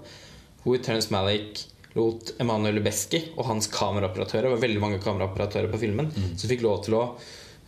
[0.64, 1.66] hvor Terence Malick
[1.98, 6.64] lot Emanuel Lubeski og hans kameraoperatører Det var veldig mange kameraoperatører på filmen som fikk
[6.64, 7.04] lov til å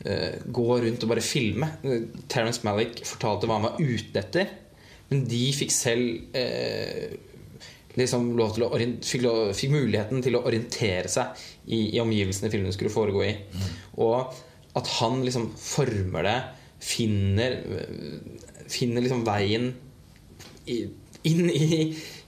[0.04, 1.68] gå rundt og bare filme.
[2.32, 4.50] Terence Malick fortalte hva han var ute etter,
[5.14, 7.14] men de fikk selv eh,
[8.00, 12.52] liksom lov til å fikk, lov, fikk muligheten til å orientere seg i, i omgivelsene
[12.54, 13.34] filmen skulle foregå i.
[14.02, 14.34] Og
[14.78, 16.38] at han liksom former det,
[16.84, 17.60] finner,
[18.72, 19.70] finner liksom veien
[20.68, 20.80] i,
[21.30, 21.68] inn i,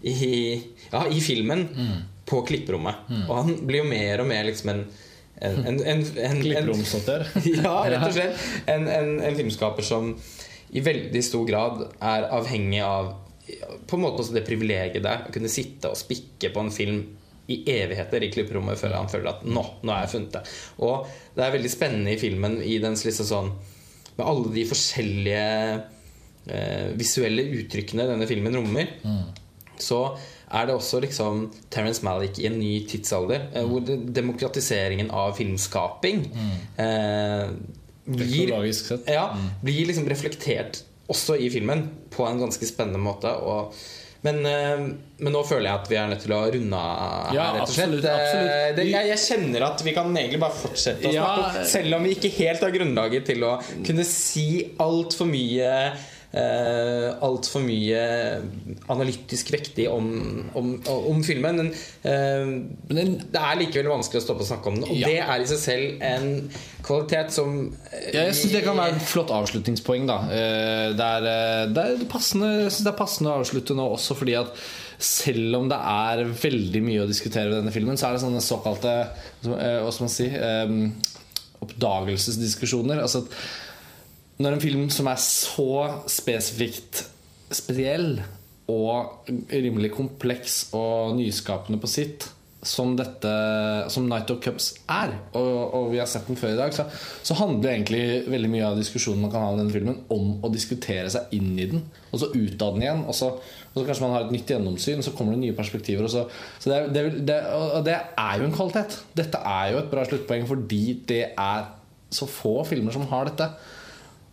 [0.06, 0.30] i,
[0.92, 1.66] ja, i filmen
[2.30, 3.10] på klipperommet.
[3.26, 4.88] Og han blir jo mer og mer liksom en
[5.36, 7.26] en, en, en, en, Klipperomsnotør.
[7.58, 8.44] ja, rett og slett.
[8.72, 10.14] En, en, en filmskaper som
[10.76, 13.12] i veldig stor grad er avhengig av
[13.86, 17.04] på en måte også det privilegiet der å kunne sitte og spikke på en film
[17.52, 20.44] i evigheter i klipperommet før han føler at nå, nå har jeg funnet det.
[20.82, 23.52] Og det er veldig spennende i filmen i dens liksom sånn
[24.16, 25.44] Med alle de forskjellige
[26.48, 28.94] eh, visuelle uttrykkene denne filmen rommer,
[29.76, 30.00] så
[30.56, 36.24] er det også liksom Terence Malick i en ny tidsalder, eh, hvor demokratiseringen av filmskaping
[36.32, 37.52] eh,
[38.06, 39.10] blir, Teknologisk sett.
[39.12, 39.28] ja,
[39.66, 43.30] blir liksom reflektert også i filmen på en ganske spennende måte.
[43.46, 43.76] Og,
[44.26, 44.80] men, eh,
[45.22, 47.62] men nå føler jeg at vi er nødt til å runde av her, Ja, rett
[47.68, 47.94] og slett.
[47.94, 48.76] absolutt, Eh, absolutt.
[48.80, 51.66] Det, jeg, jeg kjenner at vi kan egentlig bare fortsette å snakke ja.
[51.76, 53.54] Selv om vi ikke helt har grunnlaget til å
[53.86, 54.48] kunne si
[54.82, 55.72] altfor mye
[56.36, 58.00] Uh, Altfor mye
[58.92, 60.10] analytisk vektig om,
[60.58, 61.62] om, om filmen.
[61.62, 61.70] Men,
[62.04, 62.50] eh,
[62.90, 64.90] Men den, det er likevel vanskelig å stoppe å snakke om den.
[64.90, 65.08] Og Ja.
[65.08, 66.28] det er i seg selv en
[66.86, 67.56] kvalitet som
[67.88, 70.06] eh, Ja, jeg syns det kan være et flott avslutningspoeng.
[70.12, 73.78] da Eh, Det er, eh, det er, passende, jeg synes det er passende å avslutte
[73.80, 74.52] nå også fordi at
[75.00, 78.44] selv om det er veldig mye å diskutere ved denne filmen, så er det sånne
[78.44, 80.78] såkalte eh, Hva skal man si eh,
[81.66, 83.00] Oppdagelsesdiskusjoner.
[83.02, 83.32] Altså at
[84.42, 85.70] når en film som er så
[86.12, 87.06] spesifikt
[87.56, 88.18] spesiell
[88.72, 92.26] og rimelig kompleks og nyskapende på sitt
[92.66, 93.32] som dette
[93.94, 96.88] Som Night of Cups er, og, og vi har sett den før i dag, så,
[97.24, 100.52] så handler egentlig veldig mye av diskusjonen man kan ha i denne filmen, om å
[100.54, 103.04] diskutere seg inn i den, og så ut av den igjen.
[103.06, 105.58] Og så, og så kanskje man har et nytt gjennomsyn, og så kommer det nye
[105.58, 106.08] perspektiver.
[106.08, 106.26] Og så,
[106.58, 108.98] så det, det, det, og det er jo en kvalitet.
[109.22, 111.70] Dette er jo et bra sluttpoeng fordi det er
[112.16, 113.52] så få filmer som har dette.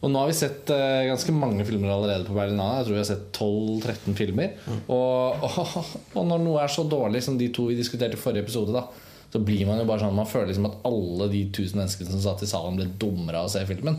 [0.02, 2.80] Og nå har vi sett uh, ganske mange filmer allerede på Berlinale.
[2.80, 4.56] Jeg tror vi har sett 12-13 filmer.
[4.90, 5.76] Og, og,
[6.18, 8.86] og når noe er så dårlig som de to vi diskuterte i forrige episode, da
[9.32, 12.20] så blir man jo bare sånn Man føler liksom at alle de tusen menneskene som
[12.20, 13.96] satt i salen, ble dummere av å se filmen.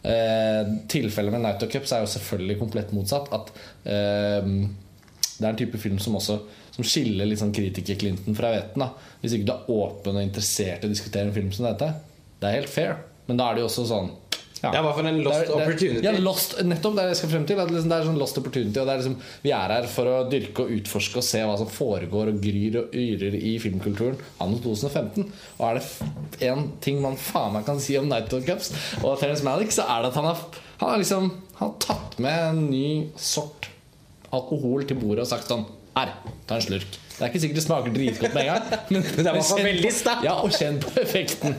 [0.00, 3.32] Eh, tilfellet med Night of Cups er jo selvfølgelig komplett motsatt.
[3.34, 3.50] At
[3.82, 4.46] eh,
[5.40, 6.38] det er en type film som også
[6.70, 8.84] Som skiller litt sånn kritiker-Clinton fra veten.
[8.84, 11.90] da Hvis ikke du er åpen og interessert i å diskutere en film som dette.
[12.40, 14.14] Det er helt fair, men da er det jo også sånn
[14.62, 14.70] ja.
[14.72, 16.04] Det for i en lost Det er- det er- opportunity.
[16.04, 17.60] Ja, lost, nettopp det jeg skal frem til.
[17.60, 18.80] At liksom det er sånn lost opportunity.
[18.80, 21.66] Og er liksom, vi er her for å dyrke og utforske og se hva som
[21.66, 25.32] foregår og gryr og yrer i filmkulturen anno 2015.
[25.58, 29.18] Og er det én ting man faen meg kan si om Night of Cups og
[29.18, 30.36] Terence Malick, så er det at han har,
[30.78, 31.30] han har liksom
[31.60, 33.68] Han har tatt med en ny sort
[34.32, 36.12] alkohol til bordet og sagt sånn Her,
[36.46, 36.99] ta en slurk.
[37.10, 39.90] Det er ikke sikkert det smaker dritgodt med en gang, men, det er kjenn veldig
[39.92, 40.24] sterkt.
[40.24, 41.56] Ja, og kjenn på effekten.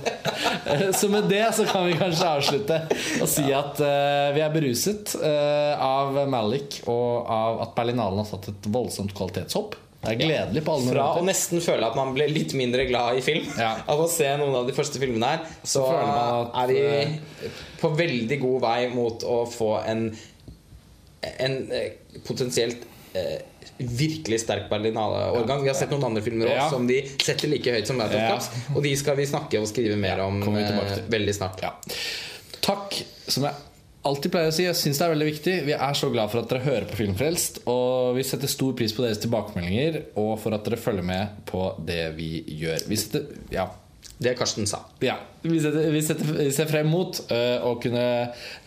[0.65, 2.79] Eh, Så med det så kan vi kanskje avslutte
[3.21, 8.29] og si at uh, vi er beruset uh, av Malik og av at Berlinalen har
[8.31, 9.77] satt et voldsomt kvalitetshopp.
[10.01, 13.19] Det er gledelig på alle Fra å nesten føle at man ble litt mindre glad
[13.19, 13.75] i film Ja.
[13.85, 17.51] av å se noen av de første filmene her, så, så at, er vi
[17.83, 20.07] på veldig god vei mot å få en,
[21.37, 21.59] en
[22.25, 22.87] potensielt
[23.17, 23.39] eh,
[23.77, 25.63] virkelig sterk Berlinale-årgang.
[25.65, 28.21] Vi har sett noen andre filmer også som de setter like høyt som Night of.
[28.29, 31.65] Cups, og de skal vi snakke og skrive mer om eh, veldig snart.
[31.65, 31.75] Ja.
[32.61, 33.57] Takk, som jeg
[34.07, 34.65] alltid pleier å si.
[34.65, 35.55] Jeg syns det er veldig viktig.
[35.67, 37.63] Vi er så glad for at dere hører på Filmfrelst.
[37.71, 41.67] Og vi setter stor pris på deres tilbakemeldinger og for at dere følger med på
[41.87, 42.85] det vi gjør.
[42.89, 43.67] Vi setter, ja,
[44.21, 44.83] Det Karsten sa.
[45.01, 48.03] Ja, vi, setter, vi, setter, vi ser frem mot uh, å kunne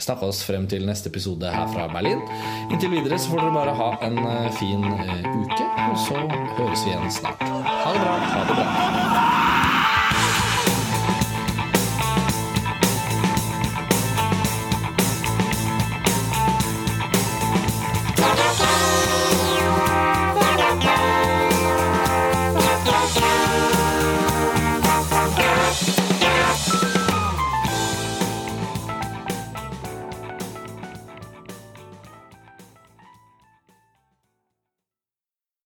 [0.02, 2.24] snakke oss frem til neste episode her fra Berlin.
[2.72, 5.14] Inntil videre så får dere bare ha en uh, fin uh,
[5.44, 6.18] uke, og så
[6.58, 7.46] høres vi igjen snart.
[7.46, 8.18] Ha det bra.
[8.34, 9.43] Ha det bra.